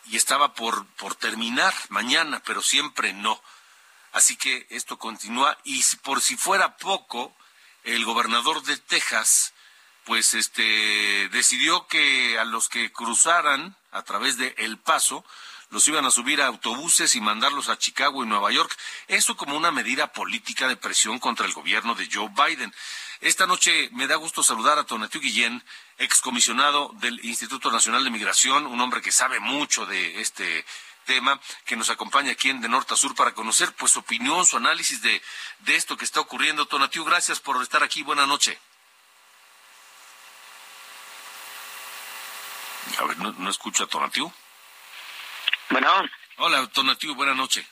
[0.07, 3.41] y estaba por, por terminar mañana, pero siempre no.
[4.11, 7.33] Así que esto continúa y si, por si fuera poco,
[7.83, 9.53] el gobernador de Texas
[10.05, 15.23] pues este decidió que a los que cruzaran a través de El Paso
[15.73, 18.77] los iban a subir a autobuses y mandarlos a Chicago y Nueva York.
[19.07, 22.71] Eso como una medida política de presión contra el gobierno de Joe Biden.
[23.21, 25.63] Esta noche me da gusto saludar a Tonatiu Guillén,
[25.97, 30.63] excomisionado del Instituto Nacional de Migración, un hombre que sabe mucho de este
[31.05, 34.45] tema, que nos acompaña aquí en De Norte a Sur para conocer pues su opinión,
[34.45, 35.23] su análisis de,
[35.61, 36.67] de esto que está ocurriendo.
[36.67, 38.03] Tonatiu, gracias por estar aquí.
[38.03, 38.59] Buena noche.
[42.99, 44.31] A ver, no, no escucho a Tonatiu.
[45.69, 45.89] Bueno,
[46.37, 47.65] Hola, Tonatiu, buena noche.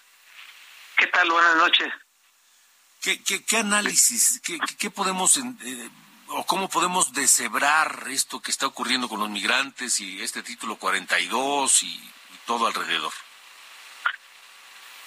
[0.98, 1.30] ¿qué tal?
[1.32, 1.92] Buenas noches.
[3.02, 5.89] ¿Qué, qué, qué análisis, qué, qué- podemos, eh,
[6.28, 11.82] o cómo podemos deshebrar esto que está ocurriendo con los migrantes y este título 42
[11.84, 12.12] y, y
[12.46, 13.12] todo alrededor?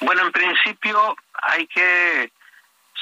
[0.01, 2.33] Bueno, en principio hay que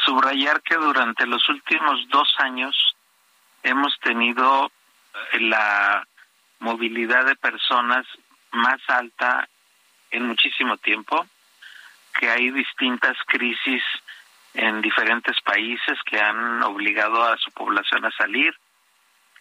[0.05, 2.77] subrayar que durante los últimos dos años
[3.63, 4.71] hemos tenido
[5.33, 6.07] eh, la
[6.59, 8.05] movilidad de personas
[8.51, 9.49] más alta
[10.13, 11.27] en muchísimo tiempo,
[12.19, 13.83] que hay distintas crisis
[14.55, 18.55] en diferentes países que han obligado a su población a salir.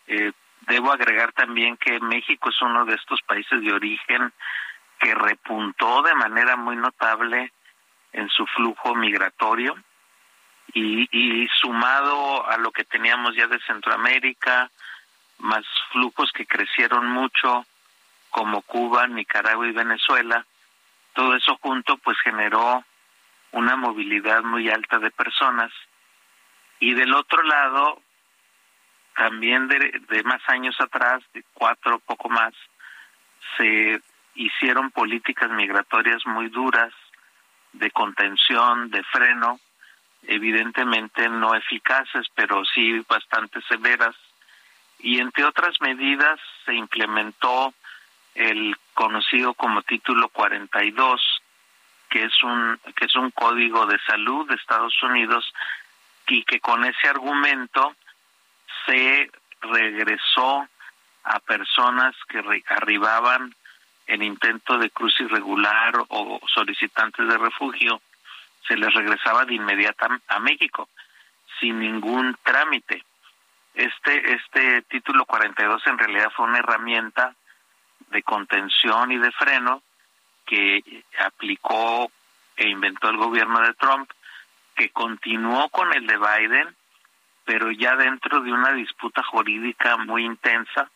[0.08, 4.32] Eh, debo agregar también que México es uno de estos países de origen
[5.00, 7.52] que repuntó de manera muy notable
[8.14, 9.76] en su flujo migratorio
[10.74, 14.70] y, y sumado a lo que teníamos ya de Centroamérica,
[15.40, 17.66] más flujos que crecieron mucho
[18.30, 20.46] como Cuba, Nicaragua y Venezuela,
[21.14, 22.84] todo eso junto pues generó
[23.52, 25.72] una movilidad muy alta de personas
[26.80, 28.02] y del otro lado
[29.16, 32.54] también de, de más años atrás, de cuatro poco más,
[33.58, 34.02] se
[34.36, 36.94] hicieron políticas migratorias muy duras
[37.74, 39.60] de contención, de freno,
[40.24, 44.16] evidentemente no eficaces, pero sí bastante severas.
[45.00, 47.74] Y entre otras medidas se implementó
[48.36, 51.22] el conocido como título 42,
[52.10, 55.54] que es un que es un código de salud de Estados Unidos
[56.28, 57.96] y que con ese argumento
[58.86, 59.30] se
[59.62, 60.68] regresó
[61.24, 63.56] a personas que arribaban
[64.08, 68.02] en intento de cruz irregular o solicitantes de refugio,
[68.68, 70.90] se les regresaba de inmediato a México
[71.60, 73.04] sin ningún trámite.
[73.74, 77.36] Este este título 42 en realidad fue una herramienta
[78.12, 79.82] de contención y de freno
[80.46, 82.12] que aplicó
[82.56, 84.10] e inventó el gobierno de Trump,
[84.76, 86.76] que continuó con el de Biden,
[87.46, 90.90] pero ya dentro de una disputa jurídica muy intensa,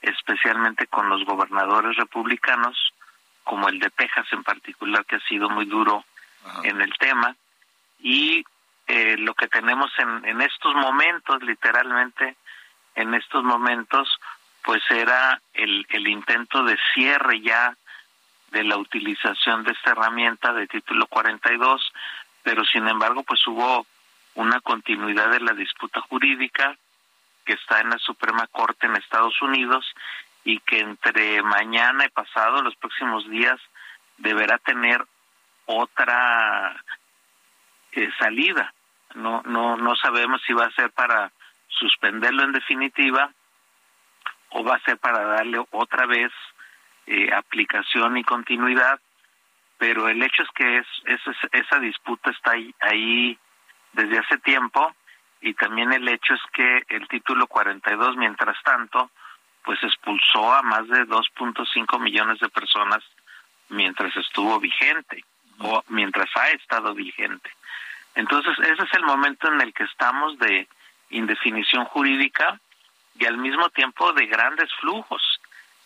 [0.00, 2.94] especialmente con los gobernadores republicanos,
[3.42, 6.04] como el de Texas en particular, que ha sido muy duro
[6.62, 7.36] en el tema.
[8.00, 8.44] Y
[8.86, 12.36] eh, lo que tenemos en, en estos momentos, literalmente,
[12.94, 14.08] en estos momentos,
[14.64, 17.76] pues era el, el intento de cierre ya
[18.50, 21.92] de la utilización de esta herramienta de título 42,
[22.42, 23.86] pero sin embargo, pues hubo
[24.34, 26.76] una continuidad de la disputa jurídica
[27.44, 29.84] que está en la Suprema Corte en Estados Unidos
[30.44, 33.60] y que entre mañana y pasado, los próximos días,
[34.18, 35.04] deberá tener
[35.66, 36.82] otra
[37.92, 38.72] eh, salida.
[39.14, 41.32] No, no, no sabemos si va a ser para
[41.68, 43.30] suspenderlo en definitiva
[44.54, 46.32] o va a ser para darle otra vez
[47.06, 49.00] eh, aplicación y continuidad,
[49.78, 50.86] pero el hecho es que es,
[51.52, 53.38] esa disputa está ahí, ahí
[53.92, 54.94] desde hace tiempo
[55.40, 59.10] y también el hecho es que el título 42, mientras tanto,
[59.64, 63.02] pues expulsó a más de 2.5 millones de personas
[63.70, 65.24] mientras estuvo vigente
[65.58, 67.50] o mientras ha estado vigente.
[68.14, 70.68] Entonces, ese es el momento en el que estamos de
[71.10, 72.60] indefinición jurídica
[73.18, 75.22] y al mismo tiempo de grandes flujos.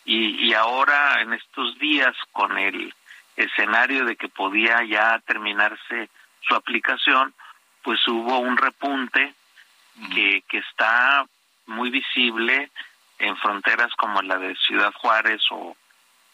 [0.05, 2.95] Y, y ahora, en estos días, con el
[3.37, 6.09] escenario de que podía ya terminarse
[6.41, 7.35] su aplicación,
[7.83, 9.35] pues hubo un repunte
[10.15, 11.27] que, que está
[11.67, 12.71] muy visible
[13.19, 15.77] en fronteras como la de Ciudad Juárez o,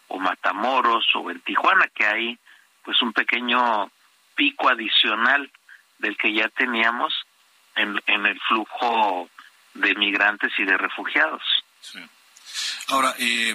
[0.08, 2.38] o Matamoros o en Tijuana, que hay
[2.84, 3.90] pues un pequeño
[4.34, 5.50] pico adicional
[5.98, 7.14] del que ya teníamos
[7.76, 9.28] en, en el flujo
[9.74, 11.42] de migrantes y de refugiados.
[12.88, 13.54] Ahora, eh,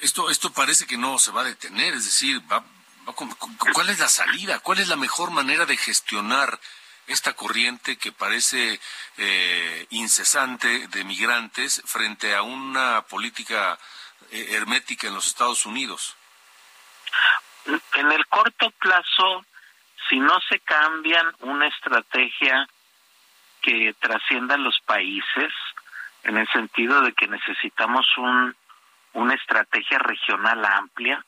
[0.00, 2.64] esto, esto parece que no se va a detener, es decir, va,
[3.72, 4.58] ¿cuál es la salida?
[4.60, 6.58] ¿Cuál es la mejor manera de gestionar
[7.06, 8.80] esta corriente que parece
[9.18, 13.78] eh, incesante de migrantes frente a una política
[14.30, 16.16] eh, hermética en los Estados Unidos?
[17.94, 19.44] En el corto plazo,
[20.08, 22.68] si no se cambian una estrategia
[23.64, 25.52] que trascienda los países,
[26.22, 28.54] en el sentido de que necesitamos un,
[29.14, 31.24] una estrategia regional amplia,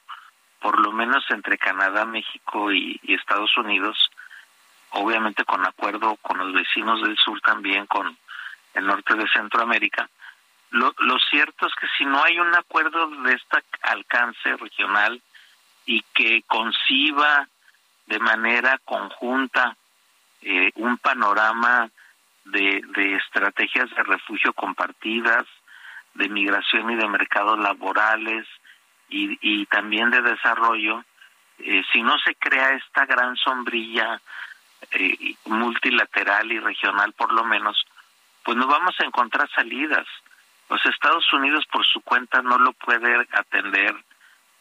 [0.60, 4.10] por lo menos entre Canadá, México y Estados Unidos,
[4.90, 8.16] obviamente con acuerdo con los vecinos del sur también, con
[8.74, 10.08] el norte de Centroamérica.
[10.70, 15.22] Lo, lo cierto es que si no hay un acuerdo de este alcance regional
[15.86, 17.48] y que conciba
[18.06, 19.76] de manera conjunta
[20.42, 21.88] eh, un panorama
[22.46, 25.46] de, estrategias de refugio compartidas,
[26.14, 28.46] de migración y de mercados laborales
[29.08, 31.04] y, y también de desarrollo,
[31.58, 34.20] eh, si no se crea esta gran sombrilla
[34.90, 37.84] eh, multilateral y regional por lo menos,
[38.44, 40.06] pues no vamos a encontrar salidas.
[40.68, 43.94] Los Estados Unidos por su cuenta no lo puede atender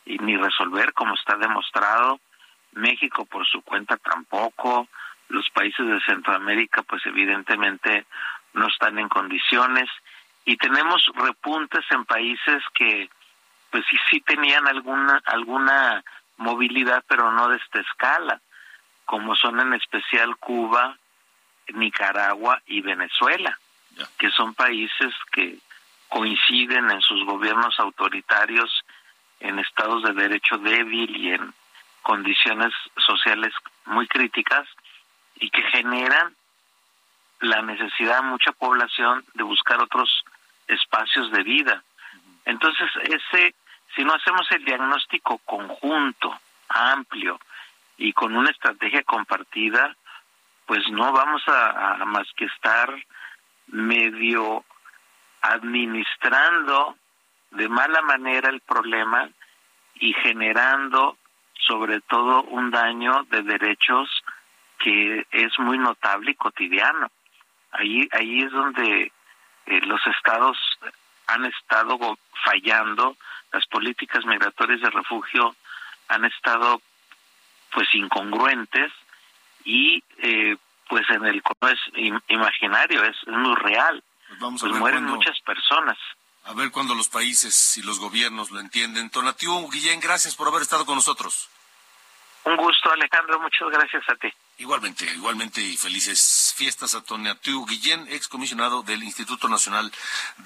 [0.05, 2.19] y ni resolver como está demostrado.
[2.73, 4.88] México por su cuenta tampoco.
[5.30, 8.05] Los países de Centroamérica pues evidentemente
[8.53, 9.89] no están en condiciones.
[10.45, 13.09] Y tenemos repuntes en países que
[13.71, 16.03] pues sí, sí tenían alguna alguna
[16.38, 18.41] movilidad pero no de esta escala
[19.05, 20.97] como son en especial Cuba,
[21.73, 23.57] Nicaragua y Venezuela,
[24.17, 25.57] que son países que
[26.09, 28.84] coinciden en sus gobiernos autoritarios
[29.39, 31.53] en estados de derecho débil y en
[32.01, 33.53] condiciones sociales
[33.86, 34.67] muy críticas
[35.36, 36.36] y que generan
[37.39, 40.23] la necesidad de mucha población de buscar otros
[40.67, 41.83] espacios de vida.
[42.45, 43.55] Entonces, ese
[43.95, 47.39] si no hacemos el diagnóstico conjunto, amplio,
[47.97, 49.95] y con una estrategia compartida,
[50.65, 52.93] pues no vamos a, más que estar
[53.67, 54.65] medio
[55.41, 56.97] administrando
[57.51, 59.29] de mala manera el problema
[59.95, 61.17] y generando
[61.53, 64.09] sobre todo un daño de derechos
[64.80, 67.11] que es muy notable y cotidiano.
[67.71, 69.11] Ahí, ahí es donde
[69.65, 70.57] eh, los estados
[71.28, 71.97] han estado
[72.43, 73.17] fallando,
[73.51, 75.55] las políticas migratorias de refugio
[76.07, 76.82] han estado
[77.73, 78.91] pues incongruentes
[79.63, 80.55] y eh,
[80.88, 84.03] pues en el es imaginario, es muy real.
[84.28, 85.97] Pues vamos a pues mueren muchas personas.
[86.45, 89.09] A ver cuando los países y los gobiernos lo entienden.
[89.09, 91.49] Tonatiuh Guillén, gracias por haber estado con nosotros.
[92.43, 93.39] Un gusto, Alejandro.
[93.39, 94.32] Muchas gracias a ti.
[94.58, 99.91] Igualmente, igualmente y felices fiestas a Tonatiuh Guillén, excomisionado del Instituto Nacional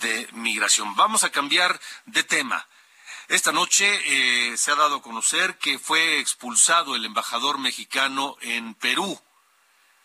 [0.01, 0.95] de Migración.
[0.95, 2.65] Vamos a cambiar de tema.
[3.27, 8.73] Esta noche eh, se ha dado a conocer que fue expulsado el embajador mexicano en
[8.73, 9.21] Perú.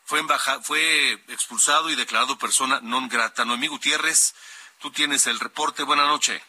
[0.05, 0.23] Fue,
[0.63, 3.47] fue expulsado y declarado persona non grata.
[3.47, 4.35] Noemí Gutiérrez,
[4.81, 5.83] tú tienes el reporte.
[5.83, 6.43] Buenas noches.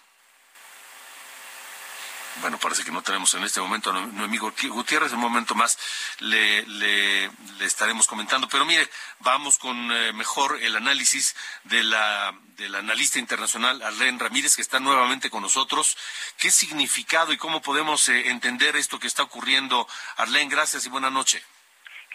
[2.42, 5.12] Bueno, parece que no tenemos en este momento a Noemí Gutiérrez.
[5.12, 5.78] En un momento más
[6.20, 7.32] le, le,
[7.62, 8.50] estaremos comentando.
[8.50, 14.56] Pero mire, vamos con eh, mejor el análisis de la, del analista internacional Arlene Ramírez,
[14.56, 15.98] que está nuevamente con nosotros.
[16.38, 19.88] ¿Qué significado y cómo podemos eh, entender esto que está ocurriendo?
[20.18, 21.42] Arlene, gracias y buena noche.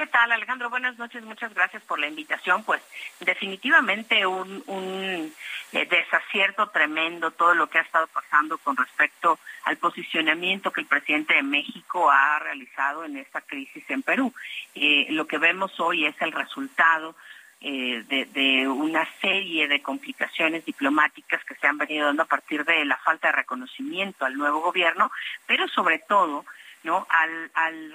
[0.01, 0.71] ¿Qué tal, Alejandro?
[0.71, 2.65] Buenas noches, muchas gracias por la invitación.
[2.65, 2.81] Pues
[3.21, 5.31] definitivamente un, un
[5.73, 10.87] eh, desacierto tremendo todo lo que ha estado pasando con respecto al posicionamiento que el
[10.87, 14.33] presidente de México ha realizado en esta crisis en Perú.
[14.75, 17.15] Eh, lo que vemos hoy es el resultado
[17.61, 22.87] eh, de, una serie de complicaciones diplomáticas que se han venido dando a partir de
[22.87, 25.13] la falta de reconocimiento al nuevo gobierno,
[25.47, 26.47] pero sobre todo
[26.85, 27.07] ¿no?
[27.11, 27.93] al, al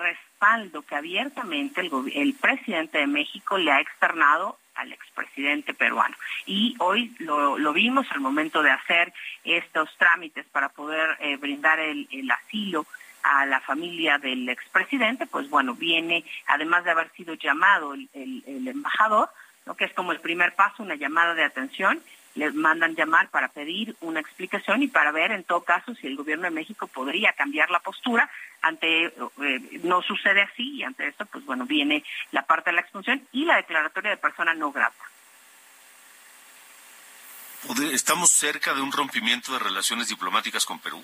[0.88, 6.16] que abiertamente el, presidente de México le ha externado al expresidente peruano.
[6.46, 11.80] Y hoy lo, lo, vimos al momento de hacer estos trámites para poder eh, brindar
[11.80, 12.86] el, asilo
[13.24, 18.10] a la familia del expresidente, pues bueno, viene, además de haber sido llamado el,
[18.46, 19.30] embajador,
[19.66, 19.76] ¿no?
[19.76, 22.00] que es como el primer paso, una llamada de atención,
[22.36, 26.16] les mandan llamar para pedir una explicación y para ver en todo caso si el
[26.16, 28.30] gobierno de México podría cambiar la postura
[28.62, 32.82] ante eh, no sucede así y ante esto pues bueno viene la parte de la
[32.82, 35.04] expulsión y la declaratoria de persona no grata.
[37.92, 41.04] ¿Estamos cerca de un rompimiento de relaciones diplomáticas con Perú?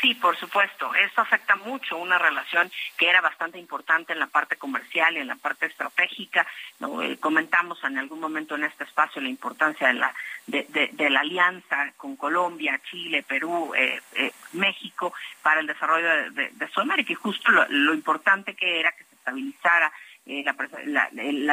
[0.00, 0.94] Sí, por supuesto.
[0.94, 5.26] Esto afecta mucho una relación que era bastante importante en la parte comercial y en
[5.26, 6.46] la parte estratégica.
[6.78, 7.02] ¿no?
[7.02, 10.14] Eh, comentamos en algún momento en este espacio la importancia de la,
[10.46, 16.30] de, de, de la alianza con Colombia, Chile, Perú, eh, eh, México para el desarrollo
[16.30, 19.92] de, de, Sudamérica y justo lo, lo, importante que era que se estabilizara
[20.24, 20.44] eh,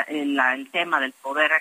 [0.08, 1.52] el tema del poder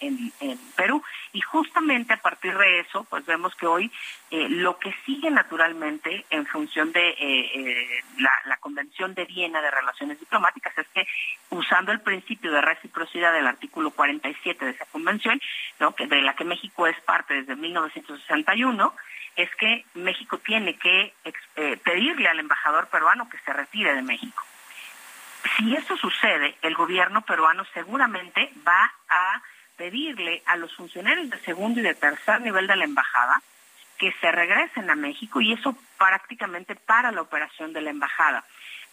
[0.00, 0.32] en,
[0.76, 1.02] Perú.
[1.32, 3.90] Y justamente a partir de eso, pues vemos que hoy
[4.30, 9.70] eh, lo que sigue naturalmente en función de eh, eh, la, Convención de Viena de
[9.70, 11.06] Relaciones Diplomáticas es que
[11.50, 15.38] usando el principio de reciprocidad del artículo 47 de esa convención,
[15.96, 18.94] que de la que México es parte desde 1961,
[19.36, 21.12] es que México tiene que
[21.56, 24.42] eh, pedirle al embajador peruano que se retire de México.
[25.56, 29.42] Si eso sucede, el gobierno peruano seguramente va a
[29.76, 33.42] pedirle a los funcionarios de segundo y de tercer nivel de la embajada
[33.98, 38.44] que se regresen a México y eso prácticamente para la operación de la embajada.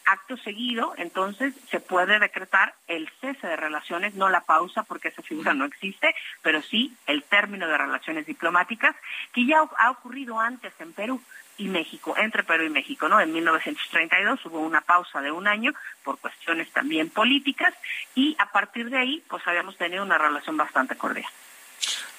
[0.06, 5.22] Acto seguido, entonces, se puede decretar el cese de relaciones, no la pausa porque esa
[5.22, 8.96] figura no existe, pero sí el término de relaciones diplomáticas,
[9.32, 11.22] que ya ha ocurrido antes en Perú
[11.62, 13.22] y México, entre Perú y México, ¿no?
[13.22, 17.74] En 1932 hubo una pausa de un año por cuestiones también políticas
[18.16, 21.30] y a partir de ahí pues habíamos tenido una relación bastante cordial.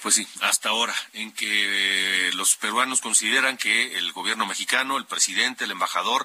[0.00, 5.64] Pues sí, hasta ahora, en que los peruanos consideran que el gobierno mexicano, el presidente,
[5.64, 6.24] el embajador,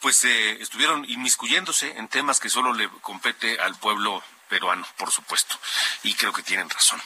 [0.00, 5.58] pues eh, estuvieron inmiscuyéndose en temas que solo le compete al pueblo peruano, por supuesto.
[6.04, 7.00] Y creo que tienen razón.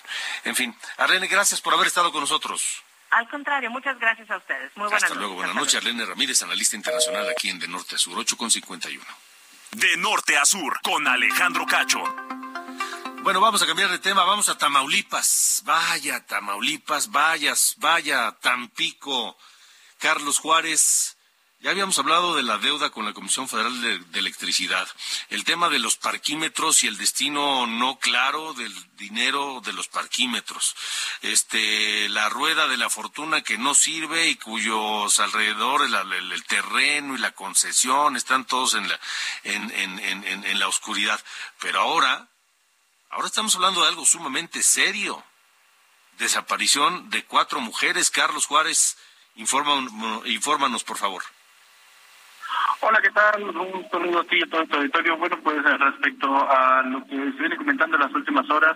[0.45, 2.83] En fin, Arlene, gracias por haber estado con nosotros.
[3.11, 4.71] Al contrario, muchas gracias a ustedes.
[4.77, 5.75] Muy buenas Hasta luego, buenas noches.
[5.77, 9.05] Arlene Ramírez, analista internacional aquí en De Norte a Sur, 8 con 51.
[9.73, 12.03] De Norte a Sur, con Alejandro Cacho.
[13.23, 15.63] Bueno, vamos a cambiar de tema, vamos a Tamaulipas.
[15.65, 19.37] Vaya, Tamaulipas, vayas, vaya, Tampico.
[19.99, 21.19] Carlos Juárez
[21.61, 24.89] ya habíamos hablado de la deuda con la Comisión Federal de, Electricidad,
[25.29, 30.75] el tema de los parquímetros y el destino no claro del dinero de los parquímetros,
[31.21, 37.19] este, la rueda de la fortuna que no sirve y cuyos alrededores, el, terreno y
[37.19, 39.01] la concesión están todos en la,
[39.45, 41.21] en, la oscuridad.
[41.61, 42.29] Pero ahora,
[43.11, 45.23] ahora estamos hablando de algo sumamente serio.
[46.19, 48.11] Desaparición de cuatro mujeres.
[48.11, 48.97] Carlos Juárez,
[49.37, 49.75] informa,
[50.25, 51.23] infórmanos, por favor.
[52.83, 53.43] Hola, ¿qué tal?
[53.43, 55.19] Un saludo a ti y a todo tu auditorio.
[55.19, 58.75] Bueno, pues respecto a lo que se viene comentando en las últimas horas,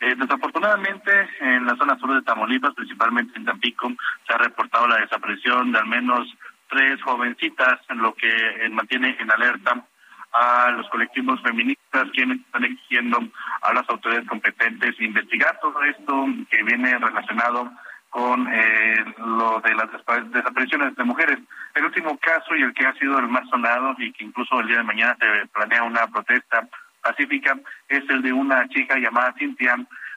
[0.00, 3.92] eh, desafortunadamente en la zona sur de Tamaulipas, principalmente en Tampico,
[4.26, 6.26] se ha reportado la desaparición de al menos
[6.68, 9.86] tres jovencitas, en lo que eh, mantiene en alerta
[10.32, 13.20] a los colectivos feministas quienes están exigiendo
[13.62, 17.70] a las autoridades competentes investigar todo esto que viene relacionado
[18.14, 19.90] con eh, lo de las
[20.30, 21.36] desapariciones de mujeres.
[21.74, 24.68] El último caso y el que ha sido el más sonado y que incluso el
[24.68, 26.68] día de mañana se planea una protesta
[27.02, 27.58] pacífica
[27.88, 29.76] es el de una chica llamada Cintia,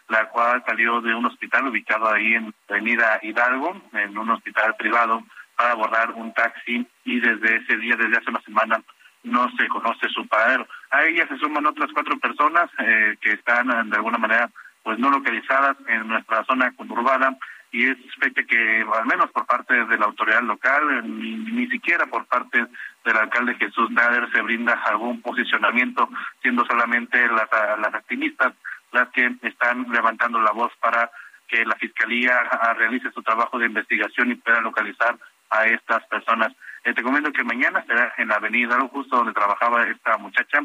[0.10, 5.24] la cual salió de un hospital ubicado ahí en Avenida Hidalgo, en un hospital privado,
[5.56, 8.80] para abordar un taxi y desde ese día, desde hace una semana,
[9.24, 10.68] no se conoce su paradero.
[10.92, 14.52] A ella se suman otras cuatro personas eh, que están de alguna manera
[14.84, 17.36] pues no localizadas en nuestra zona conurbada
[17.72, 22.06] y es fecha que al menos por parte de la autoridad local, ni, ni siquiera
[22.06, 22.66] por parte
[23.04, 26.10] del alcalde Jesús Nader se brinda algún posicionamiento,
[26.42, 27.50] siendo solamente las,
[27.80, 28.54] las activistas
[28.92, 31.12] las que están levantando la voz para
[31.48, 32.44] que la fiscalía
[32.78, 35.18] realice su trabajo de investigación y pueda localizar
[35.50, 36.54] a estas personas.
[36.84, 40.60] Eh, te comento que mañana será en la avenida, justo donde trabajaba esta muchacha,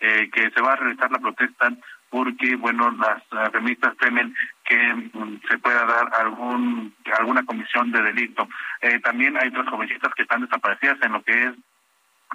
[0.00, 1.72] eh, que se va a realizar la protesta
[2.10, 4.34] porque, bueno, las feministas temen
[4.64, 8.48] que mm, se pueda dar algún alguna comisión de delito.
[8.80, 11.52] Eh, también hay dos jovencitas que están desaparecidas en lo que es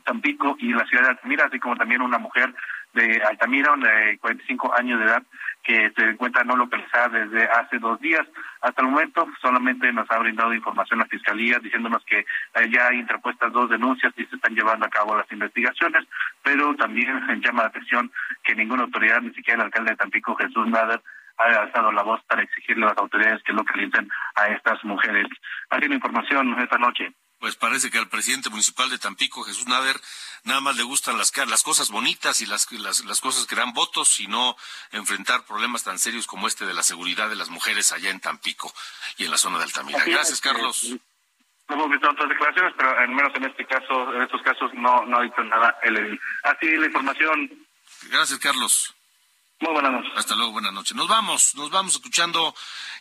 [0.03, 2.53] Tampico y la ciudad de Altamira, así como también una mujer
[2.93, 5.23] de Altamira, de 45 años de edad,
[5.63, 8.27] que se encuentra no localizada desde hace dos días.
[8.61, 12.25] Hasta el momento solamente nos ha brindado información la Fiscalía diciéndonos que
[12.69, 16.05] ya hay interpuestas dos denuncias y se están llevando a cabo las investigaciones,
[16.43, 18.11] pero también llama la atención
[18.43, 21.01] que ninguna autoridad, ni siquiera el alcalde de Tampico, Jesús Nader,
[21.37, 25.27] ha alzado la voz para exigirle a las autoridades que localicen a estas mujeres.
[25.69, 27.11] Así la información esta noche.
[27.43, 29.99] Pues parece que al presidente municipal de Tampico, Jesús Nader,
[30.45, 33.73] nada más le gustan las, las cosas bonitas y las, las, las cosas que dan
[33.73, 34.55] votos, y no
[34.93, 38.73] enfrentar problemas tan serios como este de la seguridad de las mujeres allá en Tampico
[39.17, 40.05] y en la zona de Altamira.
[40.05, 40.95] Gracias, Carlos.
[41.67, 45.05] No hemos visto otras declaraciones, pero al menos en este caso, en estos casos no,
[45.05, 47.67] no ha dicho nada el Así la información.
[48.03, 48.95] Gracias, Carlos.
[49.63, 50.11] Muy buenas noches.
[50.17, 50.93] Hasta luego, buenas noches.
[50.93, 52.53] Nos vamos, nos vamos escuchando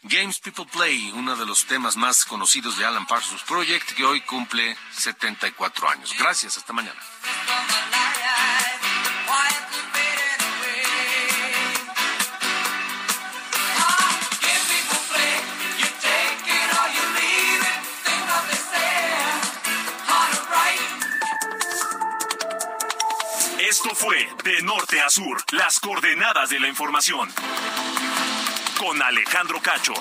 [0.04, 4.20] Games People Play, uno de los temas más conocidos de Alan Parsons Project, que hoy
[4.20, 6.14] cumple 74 años.
[6.16, 7.00] Gracias, hasta mañana.
[23.84, 27.28] Esto fue De Norte a Sur, las coordenadas de la información.
[28.78, 29.92] Con Alejandro Cacho.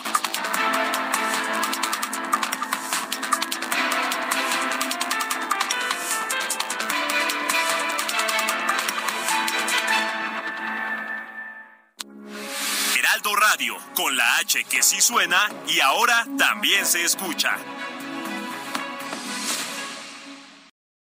[12.99, 17.57] Heraldo Radio, con la H que sí suena y ahora también se escucha.